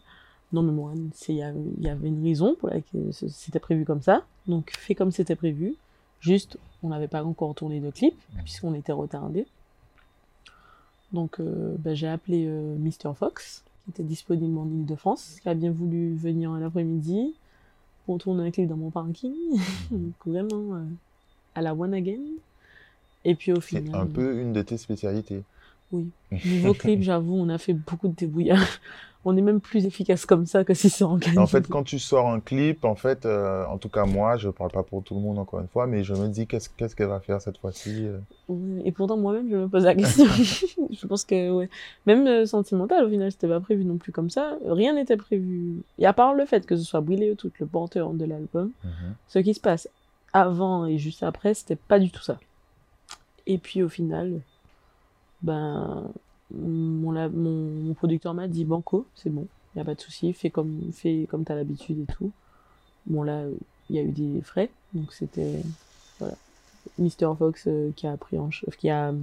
non, 0.51 0.61
mais 0.61 0.71
moi, 0.71 0.93
il 1.27 1.35
y, 1.35 1.41
avait 1.89 2.07
une 2.07 2.23
raison 2.23 2.53
pour 2.53 2.69
laquelle 2.69 3.11
c'était 3.11 3.57
prévu 3.59 3.83
comme 3.83 4.03
ça. 4.03 4.25
Donc, 4.45 4.71
fais 4.77 4.93
comme 4.93 5.09
c'était 5.09 5.35
prévu. 5.35 5.73
Juste, 6.19 6.59
on 6.83 6.89
n'avait 6.89 7.07
pas 7.07 7.23
encore 7.23 7.55
tourné 7.55 7.79
de 7.79 7.89
clip, 7.89 8.13
puisqu'on 8.43 8.75
était 8.75 8.91
retardé. 8.91 9.47
Donc, 11.13 11.39
euh, 11.39 11.75
ben, 11.79 11.95
j'ai 11.95 12.07
appelé 12.07 12.45
euh, 12.47 12.77
Mr. 12.77 13.15
Fox, 13.15 13.63
qui 13.85 13.89
était 13.89 14.03
disponible 14.03 14.55
en 14.59 14.67
Ile-de-France, 14.67 15.39
qui 15.41 15.49
a 15.49 15.55
bien 15.55 15.71
voulu 15.71 16.13
venir 16.13 16.51
un 16.51 16.61
après-midi 16.61 17.33
pour 18.05 18.17
tourner 18.19 18.47
un 18.47 18.51
clip 18.51 18.67
dans 18.67 18.77
mon 18.77 18.89
parking. 18.89 19.33
Donc, 19.91 20.13
vraiment, 20.25 20.75
euh, 20.75 20.83
à 21.55 21.61
la 21.61 21.73
one 21.73 21.93
again. 21.93 22.21
Et 23.25 23.35
puis, 23.35 23.51
au 23.53 23.61
C'est 23.61 23.79
final. 23.81 23.95
un 24.01 24.05
peu 24.05 24.39
une 24.41 24.53
de 24.53 24.61
tes 24.61 24.77
spécialités. 24.77 25.43
Oui. 25.93 26.09
Niveau 26.45 26.73
clip, 26.73 27.01
j'avoue, 27.01 27.35
on 27.37 27.47
a 27.47 27.57
fait 27.57 27.73
beaucoup 27.73 28.09
de 28.09 28.15
débrouillard. 28.15 28.59
On 29.25 29.37
est 29.37 29.41
même 29.41 29.61
plus 29.61 29.85
efficace 29.85 30.25
comme 30.25 30.45
ça 30.45 30.65
que 30.65 30.73
si 30.73 30.89
c'est 30.89 31.05
organisé. 31.05 31.39
En 31.39 31.47
fait, 31.47 31.65
quand 31.69 31.83
tu 31.83 31.97
sors 31.97 32.27
un 32.29 32.41
clip, 32.41 32.83
en 32.83 32.95
fait, 32.95 33.25
euh, 33.25 33.65
en 33.67 33.77
tout 33.77 33.87
cas 33.87 34.03
moi, 34.03 34.35
je 34.35 34.49
parle 34.49 34.69
pas 34.71 34.83
pour 34.83 35.01
tout 35.01 35.15
le 35.15 35.21
monde 35.21 35.39
encore 35.39 35.61
une 35.61 35.69
fois, 35.69 35.87
mais 35.87 36.03
je 36.03 36.13
me 36.13 36.27
dis 36.27 36.45
qu'est-ce 36.45 36.67
qu'elle 36.93 37.07
va 37.07 37.21
faire 37.21 37.39
cette 37.41 37.57
fois-ci. 37.57 38.05
euh? 38.05 38.19
Et 38.83 38.91
pourtant, 38.91 39.15
moi-même, 39.15 39.49
je 39.49 39.55
me 39.55 39.69
pose 39.69 39.85
la 39.85 39.95
question. 39.95 40.25
je 40.91 41.07
pense 41.07 41.23
que, 41.23 41.51
ouais. 41.51 41.69
Même 42.05 42.27
euh, 42.27 42.45
sentimental, 42.45 43.05
au 43.05 43.09
final, 43.09 43.31
c'était 43.31 43.47
pas 43.47 43.61
prévu 43.61 43.85
non 43.85 43.95
plus 43.95 44.11
comme 44.11 44.29
ça. 44.29 44.57
Rien 44.67 44.93
n'était 44.93 45.15
prévu. 45.15 45.77
Et 45.99 46.05
à 46.05 46.11
part 46.11 46.33
le 46.33 46.45
fait 46.45 46.65
que 46.65 46.75
ce 46.75 46.83
soit 46.83 46.99
Brillé 46.99 47.33
tout 47.37 47.49
le 47.61 47.65
porteur 47.65 48.09
de 48.11 48.25
l'album, 48.25 48.71
Mhm. 48.83 49.13
ce 49.29 49.39
qui 49.39 49.53
se 49.53 49.61
passe 49.61 49.87
avant 50.33 50.85
et 50.85 50.97
juste 50.97 51.23
après, 51.23 51.53
c'était 51.53 51.77
pas 51.77 51.97
du 51.97 52.11
tout 52.11 52.23
ça. 52.23 52.39
Et 53.47 53.57
puis 53.57 53.83
au 53.83 53.87
final, 53.89 54.41
ben, 55.43 56.09
mon, 56.53 57.11
la- 57.11 57.29
mon, 57.29 57.51
mon 57.51 57.93
producteur 57.93 58.33
m'a 58.33 58.47
dit 58.47 58.65
Banco, 58.65 59.05
c'est 59.15 59.29
bon, 59.29 59.47
y 59.75 59.79
a 59.79 59.83
pas 59.83 59.95
de 59.95 60.01
souci, 60.01 60.33
fais 60.33 60.49
comme, 60.49 60.91
fais 60.93 61.27
comme 61.29 61.43
t'as 61.43 61.55
l'habitude 61.55 61.99
et 62.07 62.13
tout. 62.13 62.31
Bon, 63.05 63.21
là, 63.23 63.43
il 63.89 63.95
y 63.95 63.99
a 63.99 64.01
eu 64.01 64.11
des 64.11 64.41
frais, 64.41 64.69
donc 64.93 65.13
c'était. 65.13 65.61
Voilà. 66.19 66.35
Mr. 66.99 67.35
Fox 67.37 67.63
euh, 67.67 67.91
qui 67.95 68.07
a 68.07 68.15
pris 68.17 68.37
en 68.37 68.49
qui 68.77 68.89
a, 68.89 69.13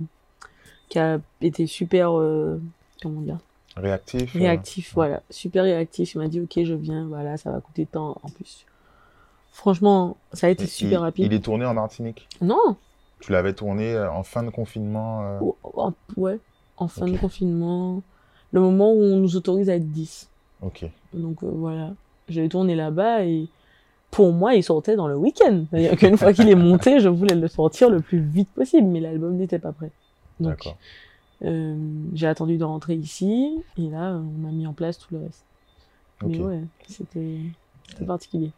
qui 0.89 0.99
a 0.99 1.21
été 1.41 1.67
super. 1.67 2.19
euh, 2.19 2.59
comment 3.03 3.21
dire? 3.21 3.39
Réactif. 3.77 4.35
euh, 4.35 4.39
réactif, 4.41 4.93
voilà, 4.95 5.23
super 5.31 5.63
réactif. 5.65 6.15
Il 6.15 6.19
m'a 6.19 6.29
dit, 6.29 6.41
ok, 6.41 6.65
je 6.65 6.75
viens, 6.75 7.07
voilà, 7.07 7.37
ça 7.37 7.51
va 7.53 7.61
coûter 7.61 7.87
tant 7.87 8.19
en 8.23 8.29
plus. 8.31 8.67
Franchement, 9.53 10.17
ça 10.33 10.49
a 10.49 10.51
été 10.51 10.65
il- 10.65 10.69
super 10.69 10.99
il, 11.01 11.03
rapide. 11.03 11.25
Il 11.27 11.33
est 11.33 11.41
tourné 11.45 11.65
en 11.65 11.75
Martinique? 11.75 12.29
Non, 12.41 12.77
Tu 13.21 13.33
l'avais 13.33 13.53
tourné 13.53 13.95
euh, 13.95 14.11
en 14.11 14.23
fin 14.23 14.43
de 14.43 14.51
confinement. 14.51 15.23
euh, 15.23 15.41
ouais, 16.17 16.39
en 16.77 16.89
fin 16.89 17.07
de 17.07 17.17
confinement, 17.17 18.03
le 18.53 18.61
moment 18.61 18.93
où 18.93 19.03
on 19.03 19.17
nous 19.17 19.37
autorise 19.37 19.69
à 19.71 19.75
être 19.77 19.91
10. 19.91 20.29
Ok. 20.63 20.87
Donc 21.15 21.43
euh, 21.43 21.51
voilà, 21.53 21.93
j'ai 22.29 22.49
tourné 22.49 22.75
là-bas 22.75 23.25
et 23.25 23.47
pour 24.11 24.33
moi, 24.33 24.55
il 24.55 24.63
sortait 24.65 24.97
dans 24.97 25.07
le 25.07 25.17
week-end. 25.17 25.65
C'est-à-dire 25.71 25.97
qu'une 25.97 26.17
fois 26.17 26.33
qu'il 26.33 26.49
est 26.49 26.55
monté, 26.55 26.99
je 27.01 27.09
voulais 27.09 27.35
le 27.35 27.49
sortir 27.49 27.91
le 27.91 28.01
plus 28.01 28.21
vite 28.21 28.49
possible, 28.51 28.87
mais 28.89 29.01
l'album 29.01 29.37
n'était 29.37 29.59
pas 29.59 29.73
prêt. 29.73 29.91
Donc 30.41 30.51
D'accord. 30.51 30.77
euh, 31.43 31.77
j'ai 32.15 32.27
attendu 32.27 32.57
de 32.57 32.65
rentrer 32.65 32.95
ici 32.95 33.63
et 33.79 33.89
là, 33.91 34.19
on 34.43 34.49
a 34.49 34.51
mis 34.51 34.67
en 34.67 34.73
place 34.73 34.99
tout 34.99 35.15
le 35.15 35.21
reste. 35.25 35.45
Ok. 36.23 36.31
Mais 36.31 36.41
ouais, 36.41 36.61
c'était 36.89 37.39
c'était 37.89 38.05
particulier. 38.05 38.51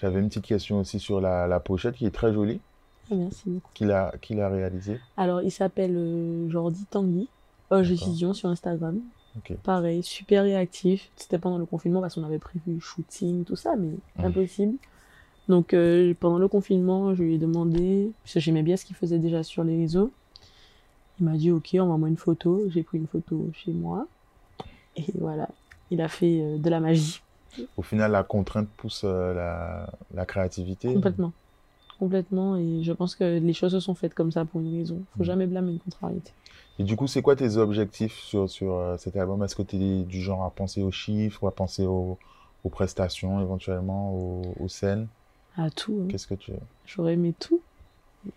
J'avais 0.00 0.18
une 0.20 0.28
petite 0.28 0.44
question 0.44 0.80
aussi 0.80 0.98
sur 0.98 1.20
la, 1.20 1.46
la 1.46 1.60
pochette 1.60 1.94
qui 1.94 2.04
est 2.06 2.10
très 2.10 2.32
jolie. 2.32 2.60
Ah, 3.10 3.14
merci 3.16 3.42
beaucoup. 3.46 3.70
Qu'il 3.74 3.90
a, 3.90 4.14
qu'il 4.20 4.40
a 4.40 4.48
réalisé. 4.48 4.98
Alors, 5.16 5.42
il 5.42 5.50
s'appelle 5.50 5.94
euh, 5.96 6.48
Jordi 6.48 6.84
Tanguy, 6.86 7.28
Oge 7.70 7.90
D'accord. 7.90 8.08
Vision 8.08 8.34
sur 8.34 8.48
Instagram. 8.48 9.00
Ok. 9.36 9.56
Pareil, 9.62 10.02
super 10.02 10.44
réactif. 10.44 11.10
C'était 11.16 11.38
pendant 11.38 11.58
le 11.58 11.66
confinement 11.66 12.00
parce 12.00 12.14
qu'on 12.14 12.24
avait 12.24 12.38
prévu 12.38 12.80
shooting, 12.80 13.44
tout 13.44 13.56
ça, 13.56 13.76
mais 13.76 13.88
Mhm. 14.18 14.24
impossible. 14.26 14.74
Donc, 15.48 15.74
euh, 15.74 16.14
pendant 16.18 16.38
le 16.38 16.48
confinement, 16.48 17.14
je 17.14 17.22
lui 17.22 17.34
ai 17.34 17.38
demandé, 17.38 18.10
parce 18.22 18.34
que 18.34 18.40
j'aimais 18.40 18.62
bien 18.62 18.76
ce 18.76 18.84
qu'il 18.86 18.96
faisait 18.96 19.18
déjà 19.18 19.42
sur 19.42 19.62
les 19.64 19.76
réseaux. 19.76 20.10
Il 21.20 21.26
m'a 21.26 21.36
dit, 21.36 21.50
OK, 21.50 21.74
envoie-moi 21.78 22.08
une 22.08 22.16
photo. 22.16 22.62
J'ai 22.70 22.82
pris 22.82 22.98
une 22.98 23.06
photo 23.06 23.50
chez 23.52 23.72
moi. 23.72 24.06
Et 24.96 25.04
voilà, 25.18 25.48
il 25.90 26.00
a 26.00 26.08
fait 26.08 26.40
euh, 26.40 26.56
de 26.58 26.70
la 26.70 26.80
magie. 26.80 27.20
Au 27.76 27.82
final, 27.82 28.12
la 28.12 28.22
contrainte 28.22 28.68
pousse 28.76 29.02
euh, 29.04 29.34
la, 29.34 29.90
la 30.14 30.24
créativité. 30.26 30.92
Complètement. 30.94 31.32
Complètement. 31.98 32.56
Et 32.56 32.82
je 32.82 32.92
pense 32.92 33.14
que 33.14 33.38
les 33.38 33.52
choses 33.52 33.72
se 33.72 33.80
sont 33.80 33.94
faites 33.94 34.14
comme 34.14 34.32
ça 34.32 34.44
pour 34.44 34.60
une 34.60 34.76
raison. 34.78 34.96
Faut 35.12 35.20
Mhm. 35.20 35.24
jamais 35.24 35.46
blâmer 35.46 35.72
une 35.72 35.78
contrariété. 35.78 36.32
Et 36.78 36.82
du 36.84 36.96
coup, 36.96 37.06
c'est 37.06 37.22
quoi 37.22 37.36
tes 37.36 37.56
objectifs 37.56 38.18
sur, 38.18 38.50
sur 38.50 38.74
euh, 38.74 38.96
cet 38.98 39.16
album? 39.16 39.42
Est-ce 39.44 39.54
que 39.54 39.62
tu 39.62 39.76
es 39.76 40.02
du 40.02 40.20
genre 40.20 40.42
à 40.44 40.50
penser 40.50 40.82
aux 40.82 40.90
chiffres, 40.90 41.46
à 41.46 41.52
penser 41.52 41.86
aux, 41.86 42.18
aux 42.64 42.68
prestations, 42.68 43.40
éventuellement, 43.40 44.12
aux, 44.12 44.42
aux 44.58 44.68
scènes? 44.68 45.06
À 45.56 45.70
tout. 45.70 46.00
hein. 46.02 46.08
Qu'est-ce 46.08 46.26
que 46.26 46.34
tu... 46.34 46.50
J'aurais 46.84 47.12
aimé 47.14 47.32
tout. 47.38 47.60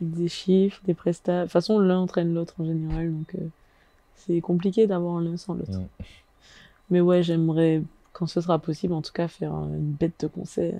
Des 0.01 0.27
chiffres, 0.27 0.81
des 0.85 0.93
prestats. 0.93 1.39
De 1.39 1.43
toute 1.45 1.53
façon, 1.53 1.79
l'un 1.79 1.97
entraîne 1.99 2.33
l'autre 2.33 2.53
en 2.59 2.65
général, 2.65 3.11
donc 3.11 3.33
euh, 3.35 3.47
c'est 4.17 4.39
compliqué 4.41 4.85
d'avoir 4.85 5.19
l'un 5.19 5.37
sans 5.37 5.55
l'autre. 5.55 5.79
Mm. 5.79 5.87
Mais 6.91 7.01
ouais, 7.01 7.23
j'aimerais, 7.23 7.81
quand 8.13 8.27
ce 8.27 8.39
sera 8.39 8.59
possible, 8.59 8.93
en 8.93 9.01
tout 9.01 9.13
cas, 9.13 9.27
faire 9.27 9.55
euh, 9.55 9.65
une 9.65 9.93
bête 9.93 10.19
de 10.19 10.27
concert. 10.27 10.77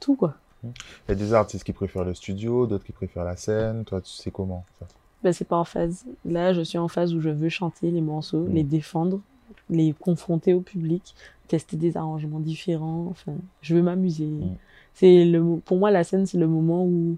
Tout, 0.00 0.14
quoi. 0.14 0.34
Il 0.64 0.70
y 1.08 1.12
a 1.12 1.14
des 1.14 1.32
artistes 1.32 1.64
qui 1.64 1.72
préfèrent 1.72 2.04
le 2.04 2.14
studio, 2.14 2.66
d'autres 2.66 2.84
qui 2.84 2.92
préfèrent 2.92 3.24
la 3.24 3.36
scène. 3.36 3.84
Toi, 3.84 4.00
tu 4.00 4.10
sais 4.10 4.30
comment 4.30 4.64
ça 4.78 4.86
Ben, 5.22 5.32
c'est 5.32 5.46
pas 5.46 5.56
en 5.56 5.64
phase. 5.64 6.04
Là, 6.24 6.52
je 6.52 6.60
suis 6.60 6.78
en 6.78 6.88
phase 6.88 7.14
où 7.14 7.20
je 7.20 7.30
veux 7.30 7.48
chanter 7.48 7.90
les 7.90 8.00
morceaux, 8.00 8.44
Mm. 8.44 8.52
les 8.52 8.62
défendre, 8.64 9.20
les 9.68 9.94
confronter 9.98 10.52
au 10.54 10.60
public, 10.60 11.14
tester 11.48 11.76
des 11.76 11.96
arrangements 11.96 12.40
différents. 12.40 13.06
Enfin, 13.10 13.34
je 13.62 13.74
veux 13.74 13.82
m'amuser. 13.82 14.26
Mm. 14.26 14.56
C'est 14.94 15.24
le, 15.24 15.58
pour 15.64 15.78
moi, 15.78 15.90
la 15.90 16.04
scène, 16.04 16.26
c'est 16.26 16.38
le 16.38 16.46
moment 16.48 16.84
où 16.84 17.16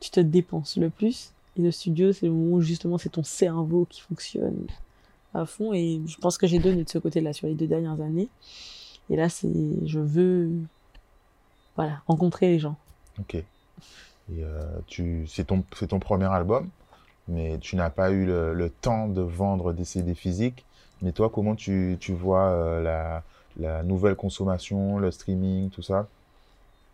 tu 0.00 0.10
te 0.10 0.20
dépenses 0.20 0.76
le 0.76 0.90
plus. 0.90 1.32
Et 1.56 1.62
le 1.62 1.70
studio, 1.70 2.12
c'est 2.12 2.26
le 2.26 2.32
moment 2.32 2.56
où 2.56 2.60
justement 2.60 2.96
c'est 2.98 3.10
ton 3.10 3.22
cerveau 3.24 3.86
qui 3.88 4.00
fonctionne 4.00 4.66
à 5.34 5.46
fond. 5.46 5.72
Et 5.72 6.00
je 6.06 6.16
pense 6.18 6.38
que 6.38 6.46
j'ai 6.46 6.58
donné 6.58 6.84
de 6.84 6.88
ce 6.88 6.98
côté-là 6.98 7.32
sur 7.32 7.46
les 7.46 7.54
deux 7.54 7.66
dernières 7.66 8.00
années. 8.00 8.28
Et 9.10 9.16
là, 9.16 9.28
c'est, 9.28 9.48
je 9.84 9.98
veux, 9.98 10.50
voilà, 11.80 12.02
rencontrer 12.06 12.48
les 12.48 12.58
gens. 12.58 12.76
Ok. 13.18 13.34
Et 13.36 13.44
euh, 14.30 14.62
tu, 14.86 15.26
c'est 15.26 15.44
ton, 15.44 15.64
c'est 15.74 15.88
ton 15.88 15.98
premier 15.98 16.26
album, 16.26 16.68
mais 17.26 17.58
tu 17.58 17.74
n'as 17.74 17.88
pas 17.88 18.10
eu 18.10 18.26
le, 18.26 18.52
le 18.52 18.68
temps 18.68 19.08
de 19.08 19.22
vendre 19.22 19.72
des 19.72 19.84
CD 19.84 20.14
physiques. 20.14 20.64
Mais 21.00 21.12
toi, 21.12 21.30
comment 21.32 21.54
tu, 21.54 21.96
tu 21.98 22.12
vois 22.12 22.50
euh, 22.50 22.82
la, 22.82 23.22
la 23.58 23.82
nouvelle 23.82 24.14
consommation, 24.14 24.98
le 24.98 25.10
streaming, 25.10 25.70
tout 25.70 25.80
ça? 25.80 26.06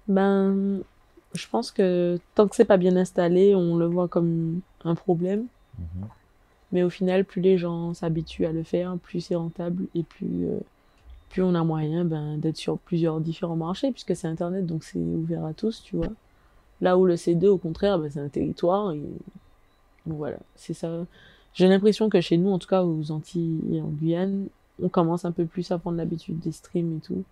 Ben, 0.07 0.79
je 1.35 1.49
pense 1.49 1.73
que 1.73 2.21
tant 2.37 2.47
que 2.47 2.55
c'est 2.55 2.65
pas 2.65 2.77
bien 2.77 2.97
installé, 2.97 3.57
on 3.57 3.77
le 3.77 3.87
voit 3.87 4.07
comme 4.07 4.61
un 4.85 4.95
problème. 4.95 5.47
Mhm. 5.79 6.09
Mais 6.71 6.85
au 6.85 6.91
final, 6.91 7.25
plus 7.25 7.41
les 7.41 7.59
gens 7.59 7.93
s'habituent 7.93 8.47
à 8.47 8.53
le 8.53 8.63
faire, 8.63 8.97
plus 9.03 9.21
c'est 9.21 9.35
rentable 9.35 9.87
et 9.97 10.05
plus, 10.05 10.47
euh, 10.47 10.61
plus 11.29 11.43
on 11.43 11.55
a 11.55 11.65
moyen 11.65 12.05
ben, 12.05 12.39
d'être 12.39 12.57
sur 12.57 12.79
plusieurs 12.79 13.21
différents 13.21 13.57
marchés, 13.57 13.91
puisque 13.93 14.15
c'est 14.17 14.29
Internet, 14.29 14.67
donc 14.67 14.85
c'est 14.85 14.99
ouvert 14.99 15.45
à 15.45 15.53
tous, 15.53 15.83
tu 15.83 15.97
vois. 15.97 16.09
Là 16.81 16.97
où 16.99 17.07
le 17.07 17.17
CD, 17.17 17.49
au 17.49 17.59
contraire, 17.59 17.99
ben, 17.99 18.11
c'est 18.11 18.21
un 18.21 18.29
territoire. 18.29 18.93
Et... 18.93 19.01
Donc 20.07 20.19
voilà, 20.19 20.39
c'est 20.55 20.75
ça. 20.75 21.05
J'ai 21.55 21.69
l'impression 21.69 22.09
que 22.09 22.21
chez 22.21 22.37
nous, 22.37 22.51
en 22.51 22.59
tout 22.59 22.69
cas 22.69 22.85
aux 22.85 23.11
Antilles 23.11 23.61
et 23.73 23.81
en 23.81 23.89
Guyane, 23.89 24.47
on 24.83 24.89
commence 24.89 25.25
un 25.25 25.33
peu 25.33 25.47
plus 25.47 25.71
à 25.71 25.79
prendre 25.79 25.97
l'habitude 25.97 26.39
des 26.39 26.53
streams 26.53 26.99
et 26.99 27.01
tout. 27.01 27.25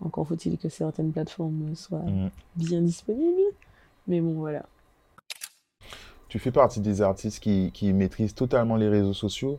Encore 0.00 0.26
faut-il 0.26 0.58
que 0.58 0.68
certaines 0.68 1.12
plateformes 1.12 1.74
soient 1.74 1.98
Mhm. 2.00 2.30
bien 2.56 2.82
disponibles. 2.82 3.40
Mais 4.06 4.20
bon, 4.20 4.34
voilà. 4.34 4.66
Tu 6.28 6.38
fais 6.38 6.50
partie 6.50 6.80
des 6.80 7.00
artistes 7.00 7.40
qui, 7.42 7.70
qui 7.72 7.92
maîtrisent 7.92 8.34
totalement 8.34 8.76
les 8.76 8.88
réseaux 8.88 9.12
sociaux. 9.14 9.58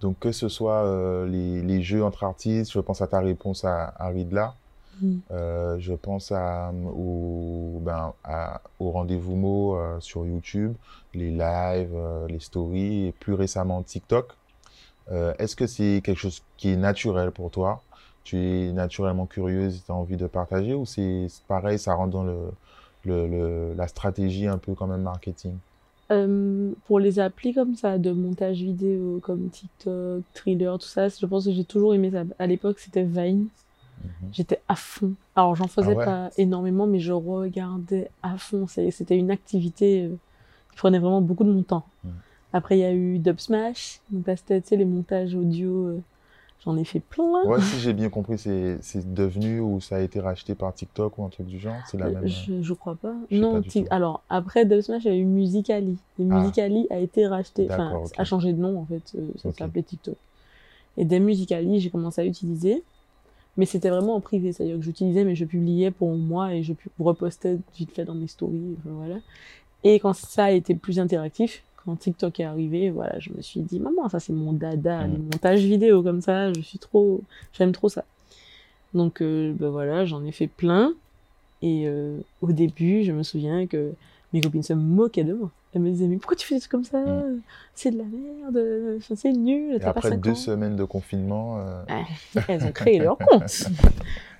Donc, 0.00 0.18
que 0.18 0.32
ce 0.32 0.48
soit 0.48 0.84
euh, 0.84 1.26
les, 1.26 1.62
les 1.62 1.82
jeux 1.82 2.04
entre 2.04 2.24
artistes, 2.24 2.72
je 2.72 2.80
pense 2.80 3.00
à 3.02 3.06
ta 3.06 3.20
réponse 3.20 3.64
à, 3.64 3.94
à 3.96 4.08
Ridla, 4.08 4.54
Mm. 5.02 5.18
Euh, 5.30 5.78
je 5.78 5.92
pense 5.94 6.32
à, 6.32 6.72
au, 6.94 7.80
ben, 7.82 8.14
à- 8.24 8.62
au 8.78 8.90
rendez-vous 8.92 9.74
euh, 9.74 10.00
sur 10.00 10.26
YouTube, 10.26 10.74
les 11.14 11.30
lives, 11.30 11.94
euh, 11.94 12.26
les 12.28 12.40
stories 12.40 13.06
et 13.08 13.12
plus 13.12 13.34
récemment 13.34 13.82
TikTok. 13.82 14.32
Euh, 15.10 15.34
Est-ce 15.38 15.56
que 15.56 15.66
c'est 15.66 16.00
quelque 16.04 16.18
chose 16.18 16.42
qui 16.56 16.70
est 16.70 16.76
naturel 16.76 17.30
pour 17.32 17.50
toi? 17.50 17.82
Tu 18.24 18.38
es 18.38 18.72
naturellement 18.72 19.26
curieuse 19.26 19.84
tu 19.84 19.92
as 19.92 19.94
envie 19.94 20.16
de 20.16 20.26
partager 20.26 20.74
ou 20.74 20.84
c'est 20.86 21.26
c'est 21.28 21.44
pareil, 21.46 21.78
ça 21.78 21.94
rentre 21.94 22.12
dans 22.12 22.24
le, 22.24 22.50
le, 23.04 23.28
le- 23.28 23.74
la 23.74 23.88
stratégie 23.88 24.46
un 24.48 24.58
peu 24.58 24.74
quand 24.74 24.86
même 24.88 25.02
marketing? 25.02 25.60
Euh, 26.12 26.70
pour 26.86 27.00
les 27.00 27.18
applis 27.18 27.52
comme 27.52 27.74
ça, 27.74 27.98
de 27.98 28.12
montage 28.12 28.58
vidéo, 28.58 29.18
comme 29.22 29.48
TikTok, 29.48 30.22
Thriller, 30.34 30.78
tout 30.78 30.86
ça, 30.86 31.08
je 31.08 31.26
pense 31.26 31.46
que 31.46 31.52
j'ai 31.52 31.64
toujours 31.64 31.94
aimé 31.94 32.10
ça. 32.12 32.22
À 32.38 32.46
l'époque, 32.46 32.78
c'était 32.78 33.02
Vine. 33.02 33.46
Mhm. 34.04 34.10
J'étais 34.32 34.60
à 34.68 34.76
fond. 34.76 35.14
Alors, 35.34 35.56
j'en 35.56 35.66
faisais 35.66 35.92
Ah 35.94 35.98
ouais. 35.98 36.04
pas 36.04 36.30
énormément, 36.38 36.86
mais 36.86 37.00
je 37.00 37.12
regardais 37.12 38.08
à 38.22 38.36
fond. 38.38 38.66
C'était 38.68 39.16
une 39.16 39.30
activité 39.32 40.04
euh, 40.04 40.10
qui 40.70 40.76
prenait 40.76 40.98
vraiment 41.00 41.20
beaucoup 41.22 41.44
de 41.44 41.50
mon 41.50 41.62
temps. 41.62 41.84
Après, 42.52 42.78
il 42.78 42.80
y 42.82 42.84
a 42.84 42.92
eu 42.94 43.18
Dub 43.18 43.38
Smash. 43.40 44.00
Donc 44.10 44.26
là, 44.28 44.36
c'était, 44.36 44.60
tu 44.60 44.68
sais, 44.68 44.76
les 44.76 44.84
montages 44.84 45.34
audio. 45.34 45.86
euh, 45.88 45.98
J'en 46.64 46.76
ai 46.76 46.84
fait 46.84 46.98
plein. 47.00 47.44
Ouais, 47.44 47.60
si 47.60 47.78
j'ai 47.78 47.92
bien 47.92 48.08
compris, 48.08 48.38
c'est 48.38 49.14
devenu 49.14 49.60
ou 49.60 49.80
ça 49.80 49.96
a 49.96 50.00
été 50.00 50.18
racheté 50.18 50.54
par 50.56 50.74
TikTok 50.74 51.16
ou 51.18 51.24
un 51.24 51.28
truc 51.28 51.46
du 51.46 51.58
genre. 51.60 51.76
C'est 51.88 51.96
la 51.98 52.06
Euh, 52.06 52.12
même. 52.12 52.26
Je, 52.26 52.60
je 52.60 52.72
crois 52.72 52.96
pas. 52.96 53.14
je 53.30 53.36
non, 53.36 53.62
pas 53.62 53.68
alors 53.90 54.22
après 54.28 54.64
Dub 54.64 54.80
Smash, 54.80 55.04
il 55.04 55.08
y 55.12 55.14
a 55.14 55.16
eu 55.16 55.24
Musicali. 55.24 55.96
Et 56.18 56.22
Ah. 56.28 56.40
Musicali 56.40 56.86
a 56.90 56.98
été 56.98 57.26
racheté, 57.28 57.68
enfin, 57.70 58.02
a 58.16 58.24
changé 58.24 58.52
de 58.52 58.58
nom 58.60 58.80
en 58.80 58.84
fait. 58.86 59.02
euh, 59.16 59.28
ça 59.36 59.52
s'appelait 59.52 59.82
TikTok. 59.82 60.16
Et 60.96 61.04
dès 61.04 61.20
Musicali, 61.20 61.78
j'ai 61.78 61.90
commencé 61.90 62.20
à 62.20 62.24
utiliser. 62.24 62.82
Mais 63.58 63.64
c'était 63.64 63.88
vraiment 63.90 64.16
en 64.16 64.20
privé, 64.20 64.52
c'est-à-dire 64.52 64.76
que 64.76 64.82
j'utilisais, 64.82 65.24
mais 65.24 65.34
je 65.34 65.44
publiais 65.46 65.90
pour 65.90 66.14
moi 66.14 66.52
et 66.54 66.62
je 66.62 66.72
repostais 66.98 67.58
vite 67.78 67.90
fait 67.92 68.04
dans 68.04 68.14
mes 68.14 68.26
stories. 68.26 68.76
voilà. 68.84 69.16
Et 69.84 70.00
quand 70.00 70.14
ça 70.14 70.44
a 70.46 70.50
été 70.50 70.74
plus 70.74 70.98
interactif, 70.98 71.62
quand 71.86 71.96
TikTok 71.96 72.38
est 72.40 72.44
arrivé, 72.44 72.90
voilà, 72.90 73.18
je 73.18 73.30
me 73.32 73.40
suis 73.40 73.60
dit, 73.60 73.80
maman, 73.80 74.08
ça 74.10 74.20
c'est 74.20 74.32
mon 74.34 74.52
dada, 74.52 75.06
Mm. 75.06 75.12
les 75.12 75.18
montages 75.18 75.60
vidéo 75.64 76.02
comme 76.02 76.20
ça, 76.20 76.52
je 76.52 76.60
suis 76.60 76.78
trop, 76.78 77.22
j'aime 77.54 77.72
trop 77.72 77.88
ça. 77.88 78.04
Donc, 78.92 79.22
euh, 79.22 79.52
ben 79.58 79.68
voilà, 79.70 80.04
j'en 80.04 80.24
ai 80.24 80.32
fait 80.32 80.46
plein. 80.46 80.92
Et 81.62 81.84
euh, 81.86 82.18
au 82.42 82.52
début, 82.52 83.02
je 83.04 83.12
me 83.12 83.22
souviens 83.22 83.66
que 83.66 83.92
mes 84.32 84.40
copines 84.42 84.62
se 84.62 84.72
moquaient 84.74 85.24
de 85.24 85.32
moi. 85.34 85.50
Elles 85.72 85.80
me 85.82 85.90
disaient, 85.90 86.06
mais 86.06 86.16
pourquoi 86.16 86.36
tu 86.36 86.46
fais 86.46 86.54
des 86.54 86.60
trucs 86.60 86.70
comme 86.72 86.84
ça? 86.84 86.98
Mm. 87.00 87.40
C'est 87.74 87.90
de 87.90 87.98
la 87.98 88.04
merde, 88.04 88.98
c'est 89.14 89.32
nul, 89.32 89.78
Et 89.80 89.84
après 89.84 90.10
5 90.10 90.20
deux 90.20 90.30
ans. 90.30 90.34
semaines 90.34 90.76
de 90.76 90.84
confinement, 90.84 91.58
euh, 91.60 91.82
Elles 92.48 92.64
ont 92.64 92.72
créé 92.72 92.98
leur 92.98 93.16
compte. 93.28 93.68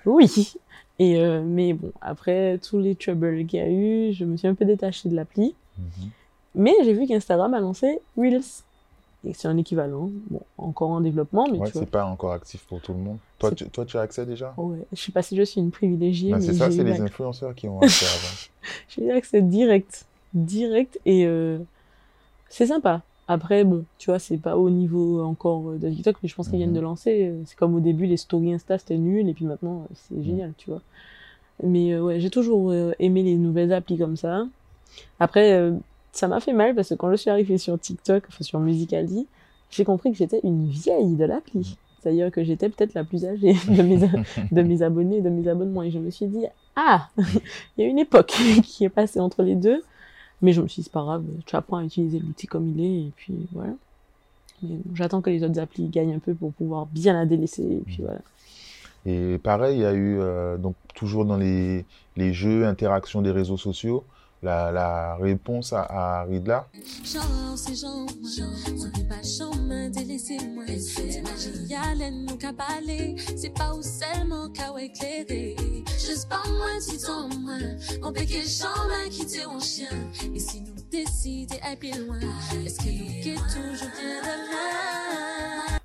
oui. 0.05 0.53
Et 0.99 1.19
mais 1.43 1.73
bon, 1.73 1.91
après 2.01 2.57
tous 2.57 2.79
les 2.79 2.95
troubles 2.95 3.45
qu'il 3.45 3.59
y 3.59 3.61
a 3.61 3.69
eu, 3.69 4.13
je 4.13 4.25
me 4.25 4.35
suis 4.35 4.47
un 4.47 4.55
peu 4.55 4.65
détachée 4.65 5.09
de 5.09 5.15
l'appli. 5.15 5.53
mhm. 5.77 6.09
Mais 6.55 6.73
j'ai 6.83 6.93
vu 6.93 7.05
qu'Instagram 7.07 7.53
a 7.53 7.59
lancé 7.59 7.99
Reels. 8.17 8.41
Et 9.23 9.33
c'est 9.33 9.47
un 9.47 9.57
équivalent. 9.57 10.09
Bon, 10.29 10.41
encore 10.57 10.89
en 10.91 11.01
développement, 11.01 11.47
mais 11.51 11.57
ouais, 11.59 11.69
c'est 11.73 11.85
pas 11.89 12.05
encore 12.05 12.33
actif 12.33 12.65
pour 12.65 12.79
tout 12.81 12.93
le 12.93 12.99
monde. 12.99 13.17
Toi, 13.39 13.51
tu, 13.51 13.65
toi, 13.69 13.85
tu 13.85 13.97
as 13.97 14.01
accès 14.01 14.25
déjà? 14.25 14.53
Ouais, 14.57 14.77
je 14.93 15.01
sais 15.01 15.11
pas 15.11 15.21
si 15.23 15.35
je 15.35 15.43
suis 15.43 15.59
une 15.59 15.71
privilégiée, 15.71 16.31
Bah, 16.31 16.37
mais 16.39 16.45
C'est 16.45 16.53
ça, 16.53 16.71
c'est 16.71 16.83
les 16.83 17.01
influenceurs 17.01 17.53
qui 17.55 17.67
ont 17.67 17.81
accès 17.81 18.05
avant. 18.05 18.33
j'ai 18.89 19.05
eu 19.05 19.11
accès 19.11 19.41
direct. 19.41 20.05
Direct. 20.33 20.99
Et 21.05 21.25
euh, 21.25 21.59
c'est 22.49 22.67
sympa. 22.67 23.01
Après, 23.27 23.63
bon, 23.65 23.85
tu 23.97 24.09
vois, 24.09 24.19
c'est 24.19 24.37
pas 24.37 24.55
au 24.57 24.69
niveau 24.69 25.21
encore 25.21 25.71
de 25.73 25.89
TikTok, 25.89 26.17
mais 26.23 26.29
je 26.29 26.35
pense 26.35 26.47
qu'ils 26.47 26.59
viennent 26.59 26.69
Mhm. 26.69 26.75
de 26.77 26.81
lancer. 26.81 27.27
euh, 27.27 27.41
C'est 27.45 27.57
comme 27.57 27.75
au 27.75 27.81
début, 27.81 28.05
les 28.05 28.17
stories 28.17 28.53
Insta, 28.53 28.77
c'était 28.77 28.97
nul, 28.97 29.27
et 29.27 29.33
puis 29.33 29.45
maintenant, 29.45 29.81
euh, 29.81 29.93
c'est 29.95 30.23
génial, 30.23 30.53
tu 30.57 30.69
vois. 30.69 30.81
Mais 31.63 31.91
euh, 31.93 32.01
ouais, 32.03 32.19
j'ai 32.21 32.29
toujours 32.29 32.71
euh, 32.71 32.93
aimé 32.99 33.23
les 33.23 33.35
nouvelles 33.35 33.73
applis 33.73 33.97
comme 33.97 34.15
ça. 34.15 34.47
Après, 35.19 35.51
ça 36.11 36.27
m'a 36.27 36.39
fait 36.39 36.53
mal 36.53 36.75
parce 36.75 36.89
que 36.89 36.95
quand 36.95 37.11
je 37.11 37.15
suis 37.15 37.29
arrivée 37.29 37.57
sur 37.57 37.79
TikTok, 37.79 38.25
enfin 38.27 38.43
sur 38.43 38.59
Musicali, 38.59 39.27
j'ai 39.69 39.85
compris 39.85 40.11
que 40.11 40.17
j'étais 40.17 40.39
une 40.43 40.67
vieille 40.67 41.15
de 41.15 41.25
l'appli. 41.25 41.77
C'est-à-dire 41.99 42.31
que 42.31 42.43
j'étais 42.43 42.69
peut-être 42.69 42.93
la 42.93 43.03
plus 43.03 43.25
âgée 43.25 43.53
de 43.67 43.81
mes, 43.81 43.97
de 44.51 44.61
mes 44.61 44.81
abonnés, 44.81 45.21
de 45.21 45.29
mes 45.29 45.47
abonnements. 45.47 45.83
Et 45.83 45.91
je 45.91 45.99
me 45.99 46.09
suis 46.09 46.27
dit, 46.27 46.45
ah, 46.75 47.09
il 47.17 47.83
y 47.83 47.83
a 47.83 47.87
une 47.87 47.99
époque 47.99 48.33
qui 48.63 48.85
est 48.85 48.89
passée 48.89 49.19
entre 49.19 49.43
les 49.43 49.55
deux. 49.55 49.83
Mais 50.41 50.53
je 50.53 50.61
me 50.61 50.67
suis 50.67 50.81
dit, 50.81 50.83
c'est 50.83 50.93
pas 50.93 51.01
grave, 51.01 51.23
tu 51.45 51.55
apprends 51.55 51.77
à 51.77 51.83
utiliser 51.83 52.19
l'outil 52.19 52.45
comme 52.45 52.67
il 52.67 52.79
est, 52.79 53.07
et 53.07 53.11
puis 53.15 53.33
voilà. 53.53 53.73
Mais 54.61 54.75
j'attends 54.93 55.21
que 55.21 55.31
les 55.31 55.43
autres 55.43 55.59
applis 55.59 55.87
gagnent 55.87 56.13
un 56.13 56.19
peu 56.19 56.35
pour 56.35 56.53
pouvoir 56.53 56.85
bien 56.85 57.13
la 57.13 57.25
délaisser, 57.25 57.63
et 57.63 57.83
puis 57.83 57.97
voilà. 58.01 58.19
Et 59.07 59.39
pareil, 59.39 59.77
il 59.77 59.81
y 59.81 59.85
a 59.85 59.93
eu, 59.93 60.19
euh, 60.19 60.57
donc 60.57 60.75
toujours 60.93 61.25
dans 61.25 61.37
les, 61.37 61.85
les 62.17 62.33
jeux, 62.33 62.67
interactions 62.67 63.23
des 63.23 63.31
réseaux 63.31 63.57
sociaux, 63.57 64.03
la, 64.43 64.71
la 64.71 65.15
réponse 65.15 65.73
à, 65.73 65.81
à 65.83 66.23
Ridla. 66.23 66.67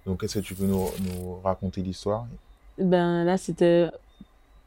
Donc, 0.04 0.24
est-ce 0.24 0.34
que 0.34 0.44
tu 0.44 0.54
peux 0.54 0.66
nous, 0.66 0.88
nous 1.00 1.40
raconter 1.42 1.80
l'histoire? 1.80 2.26
Ben 2.78 3.24
là, 3.24 3.36
c'était 3.38 3.88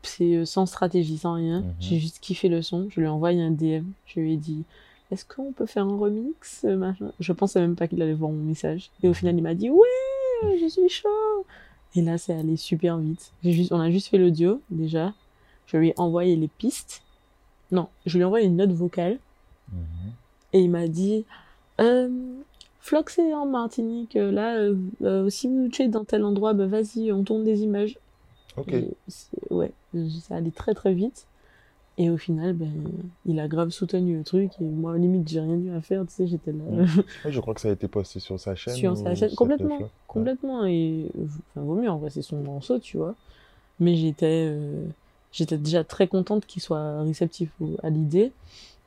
c'est 0.06 0.36
euh, 0.36 0.46
sans 0.46 0.66
stratégie, 0.66 1.18
sans 1.18 1.34
rien. 1.34 1.62
Mhm. 1.62 1.74
J'ai 1.80 2.00
juste 2.00 2.20
kiffé 2.20 2.50
le 2.50 2.62
son. 2.62 2.88
Je 2.90 3.00
lui 3.00 3.08
ai 3.08 3.10
envoyé 3.10 3.42
un 3.42 3.52
DM. 3.52 3.86
Je 4.06 4.20
lui 4.20 4.34
ai 4.34 4.38
dit 4.38 4.64
Est-ce 5.12 5.26
qu'on 5.26 5.52
peut 5.52 5.66
faire 5.66 5.86
un 5.86 5.98
remix 5.98 6.64
euh, 6.66 6.76
machin? 6.76 7.12
Je 7.20 7.34
pensais 7.34 7.60
même 7.60 7.76
pas 7.76 7.88
qu'il 7.88 8.02
allait 8.02 8.14
voir 8.14 8.32
mon 8.32 8.44
message. 8.44 8.92
Et 9.04 9.08
au 9.08 9.14
final, 9.14 9.36
il 9.38 9.42
m'a 9.42 9.56
dit 9.56 9.70
Ouais, 9.70 10.58
je 10.62 10.68
suis 10.68 10.90
chaud. 10.90 11.46
Et 11.96 12.02
là, 12.02 12.18
c'est 12.18 12.34
allé 12.34 12.58
super 12.58 12.98
vite. 12.98 13.32
Juste, 13.44 13.72
on 13.72 13.80
a 13.80 13.90
juste 13.90 14.08
fait 14.08 14.18
l'audio 14.18 14.62
déjà. 14.70 15.14
Je 15.68 15.78
lui 15.78 15.90
ai 15.90 15.94
envoyé 15.98 16.36
les 16.36 16.50
pistes. 16.50 17.02
Non, 17.72 17.88
je 18.06 18.18
lui 18.18 18.22
ai 18.22 18.26
envoyé 18.26 18.46
une 18.46 18.58
note 18.58 18.72
vocale. 18.72 19.18
Et 20.54 20.60
il 20.60 20.70
m'a 20.70 20.88
dit 20.88 21.26
euh, 21.82 22.10
Flox 22.80 23.20
est 23.20 23.34
en 23.34 23.46
Martinique. 23.46 24.14
Là, 24.14 24.56
euh, 24.56 24.76
euh, 25.02 25.30
si 25.30 25.48
vous 25.48 25.70
êtes 25.80 25.92
dans 25.92 26.06
tel 26.06 26.24
endroit, 26.24 26.54
ben 26.54 26.68
vas-y, 26.68 27.12
on 27.12 27.24
tourne 27.24 27.44
des 27.44 27.62
images. 27.62 27.98
Ok. 28.58 28.74
Ouais, 29.50 29.72
ça 30.22 30.36
allait 30.36 30.52
très 30.52 30.74
très 30.74 30.94
vite. 30.94 31.28
Et 31.98 32.10
au 32.10 32.18
final, 32.18 32.54
ben, 32.54 32.72
il 33.26 33.40
a 33.40 33.48
grave 33.48 33.70
soutenu 33.70 34.18
le 34.18 34.24
truc. 34.24 34.52
Et 34.60 34.66
moi, 34.66 34.98
limite, 34.98 35.30
j'ai 35.30 35.40
rien 35.40 35.58
eu 35.58 35.72
à 35.72 35.82
faire. 35.82 36.06
Tu 36.06 36.14
sais, 36.14 36.28
j'étais 36.28 36.52
là. 36.52 36.64
Mm. 36.64 36.86
Ouais, 37.26 37.32
je 37.32 37.40
crois 37.40 37.54
que 37.54 37.62
ça 37.62 37.70
a 37.70 37.72
été 37.72 37.88
posté 37.88 38.20
sur 38.20 38.38
sa 38.40 38.54
chaîne. 38.56 38.76
Sur 38.76 38.98
sa 38.98 39.16
chaîne, 39.16 39.34
complètement. 39.36 39.78
Ouais. 39.78 39.90
complètement. 40.08 40.66
Et 40.66 41.10
enfin, 41.16 41.66
vaut 41.66 41.76
mieux, 41.76 41.90
en 41.90 41.98
vrai, 41.98 42.10
c'est 42.10 42.22
son 42.22 42.38
morceau, 42.38 42.80
tu 42.80 42.98
vois. 42.98 43.16
Mais 43.80 43.96
j'étais 43.96 44.48
euh, 44.50 44.86
j'étais 45.32 45.58
déjà 45.58 45.84
très 45.84 46.08
contente 46.08 46.46
qu'il 46.46 46.62
soit 46.62 47.02
réceptif 47.02 47.50
à 47.82 47.90
l'idée. 47.90 48.34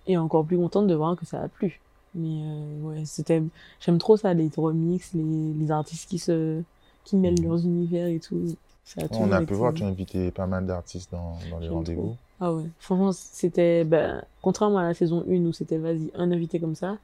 Et 0.07 0.17
encore 0.17 0.45
plus 0.45 0.57
contente 0.57 0.87
de 0.87 0.95
voir 0.95 1.17
que 1.17 1.25
ça 1.25 1.41
a 1.41 1.49
plu. 1.49 1.81
Mais 2.15 2.43
euh, 2.43 2.81
ouais, 2.83 3.05
c'était. 3.07 3.43
J'aime 3.81 3.99
trop 3.99 4.19
ça, 4.19 4.35
les 4.35 4.51
remixes, 4.55 5.15
les, 5.15 5.55
les 5.59 5.71
artistes 5.71 6.09
qui 6.11 6.19
se 6.19 6.63
qui 7.05 7.17
mêlent 7.17 7.43
leurs 7.43 7.65
univers 7.65 8.09
et 8.09 8.21
tout. 8.21 8.55
Ça 8.89 9.03
a 9.03 9.17
On 9.19 9.31
a 9.33 9.41
pu 9.43 9.53
voir, 9.55 9.75
tu 9.75 9.83
as 9.83 9.87
invité 9.87 10.31
pas 10.31 10.47
mal 10.47 10.67
d'artistes 10.67 11.13
dans, 11.13 11.37
dans 11.51 11.59
les 11.59 11.69
rendez-vous. 11.69 12.17
Ah 12.41 12.55
ouais, 12.55 12.65
franchement, 12.79 13.13
c'était. 13.13 13.85
Ben, 13.85 14.23
contrairement 14.43 14.79
à 14.79 14.85
la 14.85 14.95
saison 14.95 15.25
1 15.29 15.45
où 15.45 15.53
c'était 15.53 15.77
vas-y, 15.79 16.11
un 16.15 16.31
invité 16.33 16.59
comme 16.61 16.75
ça, 16.75 16.97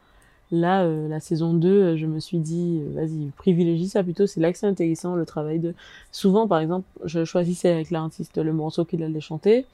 là, 0.50 0.84
euh, 0.84 1.08
la 1.08 1.20
saison 1.20 1.52
2, 1.52 1.68
euh, 1.68 1.96
je 1.96 2.06
me 2.06 2.20
suis 2.20 2.38
dit, 2.38 2.80
euh, 2.80 2.94
vas-y, 2.94 3.26
privilégie 3.36 3.88
ça 3.88 4.02
plutôt. 4.02 4.26
C'est 4.26 4.40
là 4.40 4.50
que 4.52 4.58
c'est 4.58 4.66
intéressant, 4.66 5.14
le 5.16 5.26
travail 5.26 5.58
de. 5.58 5.74
Souvent, 6.12 6.46
par 6.48 6.60
exemple, 6.60 6.86
je 7.04 7.24
choisissais 7.24 7.70
avec 7.70 7.90
l'artiste 7.90 8.38
le 8.38 8.52
morceau 8.52 8.84
qu'il 8.84 9.02
allait 9.02 9.20
chanter, 9.20 9.66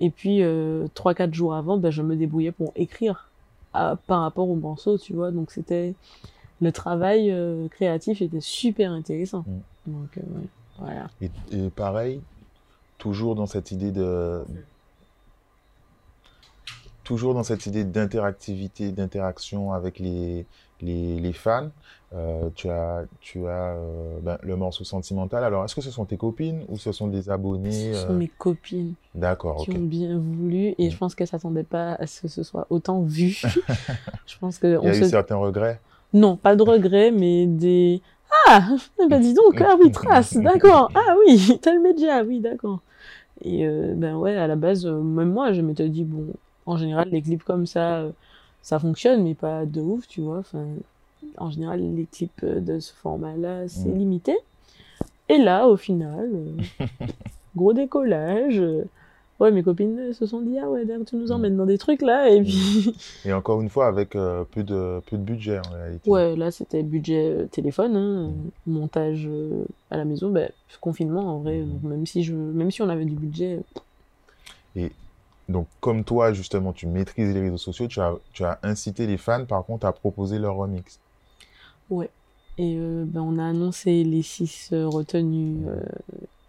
et 0.00 0.10
puis 0.10 0.42
euh, 0.42 0.86
3-4 0.96 1.32
jours 1.34 1.54
avant, 1.54 1.76
ben, 1.76 1.90
je 1.90 2.02
me 2.02 2.16
débrouillais 2.16 2.52
pour 2.52 2.72
écrire 2.74 3.28
à- 3.74 3.96
par 4.06 4.22
rapport 4.22 4.48
au 4.48 4.56
morceau, 4.56 4.98
tu 4.98 5.12
vois. 5.12 5.30
Donc 5.30 5.50
c'était. 5.52 5.94
Le 6.60 6.70
travail 6.72 7.30
euh, 7.30 7.68
créatif 7.68 8.22
était 8.22 8.40
super 8.40 8.90
intéressant. 8.92 9.44
Donc, 9.86 10.16
euh, 10.16 10.20
ouais, 10.38 10.46
voilà. 10.78 11.08
Et, 11.20 11.30
et 11.52 11.70
pareil, 11.70 12.20
toujours 12.98 13.34
dans 13.34 13.46
cette 13.46 13.70
idée 13.70 13.92
de. 13.92 14.42
Toujours 17.02 17.34
dans 17.34 17.42
cette 17.42 17.66
idée 17.66 17.84
d'interactivité, 17.84 18.90
d'interaction 18.90 19.74
avec 19.74 19.98
les, 19.98 20.46
les, 20.80 21.20
les 21.20 21.32
fans, 21.34 21.68
euh, 22.14 22.48
tu 22.54 22.70
as, 22.70 23.04
tu 23.20 23.46
as 23.46 23.74
euh, 23.74 24.18
ben, 24.22 24.38
le 24.42 24.56
morceau 24.56 24.84
sentimental. 24.84 25.44
Alors, 25.44 25.64
est-ce 25.64 25.74
que 25.74 25.82
ce 25.82 25.90
sont 25.90 26.06
tes 26.06 26.16
copines 26.16 26.64
ou 26.68 26.78
ce 26.78 26.92
sont 26.92 27.08
des 27.08 27.28
abonnés 27.28 27.92
Ce 27.92 27.98
euh, 27.98 28.06
sont 28.06 28.14
mes 28.14 28.28
copines. 28.28 28.94
D'accord, 29.14 29.64
qui 29.64 29.70
ont 29.72 29.80
bien 29.80 30.18
voulu 30.18 30.74
et 30.78 30.90
je 30.90 30.96
pense 30.96 31.14
qu'elles 31.14 31.26
s'attendaient 31.26 31.62
pas 31.62 31.92
à 31.94 32.06
ce 32.06 32.22
que 32.22 32.28
ce 32.28 32.42
soit 32.42 32.66
autant 32.70 33.02
vu. 33.02 33.30
je 34.26 34.38
pense 34.38 34.58
que 34.58 34.66
Il 34.66 34.72
y 34.72 34.76
on 34.76 34.86
a 34.86 34.94
se... 34.94 35.00
eu 35.00 35.08
certains 35.08 35.36
regrets? 35.36 35.80
non, 36.14 36.36
pas 36.36 36.54
de 36.54 36.62
regrets, 36.62 37.10
mais 37.10 37.46
des 37.46 38.00
ah 38.46 38.68
bah 39.08 39.18
dis 39.18 39.34
donc 39.34 39.60
ah 39.60 39.76
oui 39.80 39.90
trace 39.90 40.36
d'accord. 40.36 40.90
Ah 40.94 41.16
oui 41.26 41.58
tel 41.62 41.80
média 41.80 42.22
oui 42.24 42.40
d'accord. 42.40 42.80
Et 43.42 43.66
euh, 43.66 43.94
ben 43.96 44.16
ouais 44.16 44.36
à 44.36 44.46
la 44.46 44.56
base 44.56 44.86
euh, 44.86 45.00
même 45.00 45.32
moi 45.32 45.52
je 45.52 45.60
m'étais 45.60 45.88
dit 45.88 46.04
bon 46.04 46.26
en 46.66 46.76
général 46.76 47.08
les 47.10 47.22
clips 47.22 47.44
comme 47.44 47.66
ça 47.66 48.00
euh, 48.00 48.10
ça 48.62 48.78
fonctionne 48.78 49.22
mais 49.24 49.34
pas 49.34 49.66
de 49.66 49.80
ouf 49.80 50.06
tu 50.08 50.20
vois. 50.20 50.38
Enfin 50.38 50.64
en 51.38 51.50
général 51.50 51.80
les 51.94 52.06
clips 52.06 52.44
de 52.44 52.78
ce 52.80 52.92
format 52.92 53.36
là 53.36 53.68
c'est 53.68 53.88
Mm. 53.88 53.98
limité. 53.98 54.36
Et 55.28 55.38
là 55.38 55.68
au 55.68 55.76
final 55.76 56.30
gros 57.56 57.72
décollage 57.72 58.62
ouais 59.40 59.50
mes 59.50 59.62
copines 59.62 60.12
se 60.12 60.26
sont 60.26 60.40
dit 60.40 60.58
ah 60.58 60.68
ouais 60.70 60.84
d'ailleurs, 60.84 61.04
tu 61.04 61.16
nous 61.16 61.32
emmènes 61.32 61.56
dans 61.56 61.66
des 61.66 61.78
trucs 61.78 62.02
là 62.02 62.28
et 62.30 62.42
puis 62.42 62.94
Et 63.24 63.32
encore 63.32 63.60
une 63.60 63.68
fois, 63.68 63.86
avec 63.86 64.14
euh, 64.16 64.44
peu, 64.50 64.62
de, 64.62 65.00
peu 65.10 65.16
de 65.16 65.22
budget 65.22 65.58
en 65.58 65.70
réalité. 65.72 66.08
Ouais, 66.10 66.36
là 66.36 66.50
c'était 66.50 66.82
budget 66.82 67.30
euh, 67.30 67.46
téléphone, 67.46 67.96
hein, 67.96 68.28
euh, 68.30 68.30
montage 68.66 69.26
euh, 69.26 69.64
à 69.90 69.96
la 69.96 70.04
maison, 70.04 70.30
ben, 70.30 70.50
confinement 70.80 71.34
en 71.36 71.38
vrai. 71.40 71.64
Même 71.82 72.06
si 72.06 72.22
je, 72.22 72.34
même 72.34 72.70
si 72.70 72.82
on 72.82 72.88
avait 72.88 73.04
du 73.04 73.14
budget, 73.14 73.60
euh, 74.76 74.88
Donc, 75.48 75.66
comme 75.80 76.04
toi, 76.04 76.32
justement, 76.32 76.72
tu 76.72 76.86
maîtrises 76.86 77.34
les 77.34 77.40
réseaux 77.40 77.58
sociaux, 77.58 77.86
tu 77.86 78.00
as, 78.00 78.14
tu 78.32 78.44
as 78.44 78.58
incité 78.62 79.06
les 79.06 79.18
fans, 79.18 79.44
par 79.44 79.64
contre, 79.64 79.86
à 79.86 79.92
proposer 79.92 80.38
leur 80.38 80.56
remix. 80.56 80.98
ouais. 81.90 82.10
Et 82.56 82.76
euh, 82.78 83.04
ben 83.04 83.20
on 83.20 83.36
a 83.40 83.46
annoncé 83.48 84.04
les 84.04 84.22
six 84.22 84.68
retenus 84.72 85.66
euh, 85.66 85.80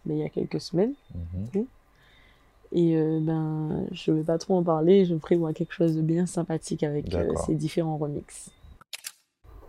ben, 0.05 0.15
il 0.17 0.19
y 0.19 0.23
a 0.23 0.29
quelques 0.29 0.61
semaines. 0.61 0.93
Mhm. 1.55 1.65
Et 2.75 2.97
euh, 2.97 3.19
ben 3.21 3.87
je 3.93 4.11
vais 4.11 4.23
pas 4.23 4.37
trop 4.37 4.57
en 4.57 4.63
parler, 4.63 5.05
je 5.05 5.15
prévois 5.15 5.53
quelque 5.53 5.71
chose 5.71 5.95
de 5.95 6.01
bien 6.01 6.25
sympathique 6.25 6.83
avec 6.83 7.15
euh, 7.15 7.33
ces 7.45 7.55
différents 7.55 7.95
remixes. 7.95 8.51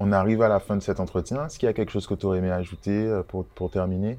On 0.00 0.10
arrive 0.10 0.42
à 0.42 0.48
la 0.48 0.58
fin 0.58 0.76
de 0.76 0.82
cet 0.82 0.98
entretien. 0.98 1.46
Est-ce 1.46 1.56
qu'il 1.56 1.66
y 1.66 1.70
a 1.70 1.72
quelque 1.72 1.92
chose 1.92 2.08
que 2.08 2.14
tu 2.14 2.26
aurais 2.26 2.38
aimé 2.38 2.50
ajouter 2.50 2.90
euh, 2.90 3.22
pour, 3.22 3.44
pour 3.44 3.70
terminer? 3.70 4.18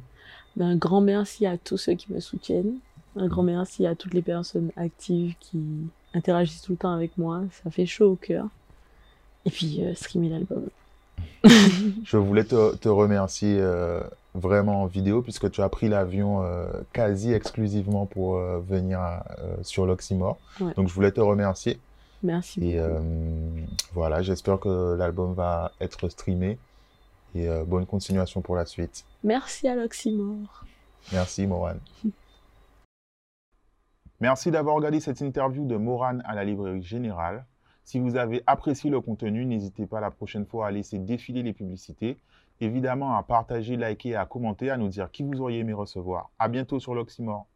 Ben, 0.55 0.67
un 0.67 0.75
grand 0.77 1.01
merci 1.01 1.45
à 1.45 1.57
tous 1.57 1.77
ceux 1.77 1.95
qui 1.95 2.13
me 2.13 2.21
soutiennent. 2.21 2.77
Un 3.17 3.27
grand 3.27 3.43
merci 3.43 3.85
à 3.85 3.93
toutes 3.93 4.13
les 4.13 4.21
personnes 4.21 4.71
actives 4.77 5.35
qui 5.41 5.59
interagissent 6.13 6.61
tout 6.61 6.71
le 6.71 6.77
temps 6.77 6.93
avec 6.93 7.17
moi. 7.17 7.41
Ça 7.61 7.69
fait 7.69 7.85
chaud 7.85 8.11
au 8.11 8.15
cœur. 8.15 8.47
Et 9.43 9.49
puis, 9.49 9.83
euh, 9.83 9.93
streamer 9.95 10.29
l'album. 10.29 10.65
Je 12.05 12.15
voulais 12.15 12.45
te, 12.45 12.75
te 12.77 12.87
remercier 12.87 13.59
vraiment 14.37 14.83
en 14.83 14.85
vidéo 14.85 15.21
puisque 15.21 15.51
tu 15.51 15.61
as 15.61 15.69
pris 15.69 15.89
l'avion 15.89 16.43
euh, 16.43 16.67
quasi 16.93 17.33
exclusivement 17.33 18.05
pour 18.05 18.37
euh, 18.37 18.59
venir 18.59 18.99
euh, 19.01 19.55
sur 19.63 19.85
l'Oxymore. 19.85 20.37
Ouais. 20.59 20.73
Donc 20.75 20.87
je 20.87 20.93
voulais 20.93 21.11
te 21.11 21.21
remercier. 21.21 21.79
Merci 22.23 22.63
Et 22.63 22.81
voilà, 23.93 24.23
j'espère 24.23 24.59
que 24.59 24.95
l'album 24.95 25.33
va 25.33 25.71
être 25.79 26.09
streamé. 26.09 26.57
Et 27.35 27.47
bonne 27.67 27.85
continuation 27.85 28.41
pour 28.41 28.55
la 28.55 28.65
suite. 28.65 29.05
Merci 29.23 29.67
à 29.67 29.75
l'Oxymore. 29.75 30.65
Merci 31.11 31.45
Moran. 31.45 31.75
Merci 34.19 34.49
d'avoir 34.49 34.75
regardé 34.75 34.99
cette 34.99 35.21
interview 35.21 35.67
de 35.67 35.75
Moran 35.75 36.17
à 36.25 36.33
la 36.33 36.43
librairie 36.43 36.81
générale. 36.81 37.45
Si 37.83 37.99
vous 37.99 38.15
avez 38.15 38.41
apprécié 38.47 38.89
le 38.89 38.99
contenu, 38.99 39.45
n'hésitez 39.45 39.85
pas 39.85 40.01
la 40.01 40.09
prochaine 40.09 40.45
fois 40.45 40.67
à 40.67 40.71
laisser 40.71 40.97
défiler 40.97 41.43
les 41.43 41.53
publicités. 41.53 42.17
Évidemment, 42.59 43.15
à 43.15 43.23
partager, 43.23 43.77
liker 43.77 44.15
à 44.15 44.25
commenter, 44.25 44.69
à 44.69 44.77
nous 44.77 44.87
dire 44.87 45.11
qui 45.11 45.23
vous 45.23 45.41
auriez 45.41 45.59
aimé 45.59 45.73
recevoir. 45.73 46.31
À 46.39 46.47
bientôt 46.47 46.79
sur 46.79 46.95
l'Oxymore. 46.95 47.47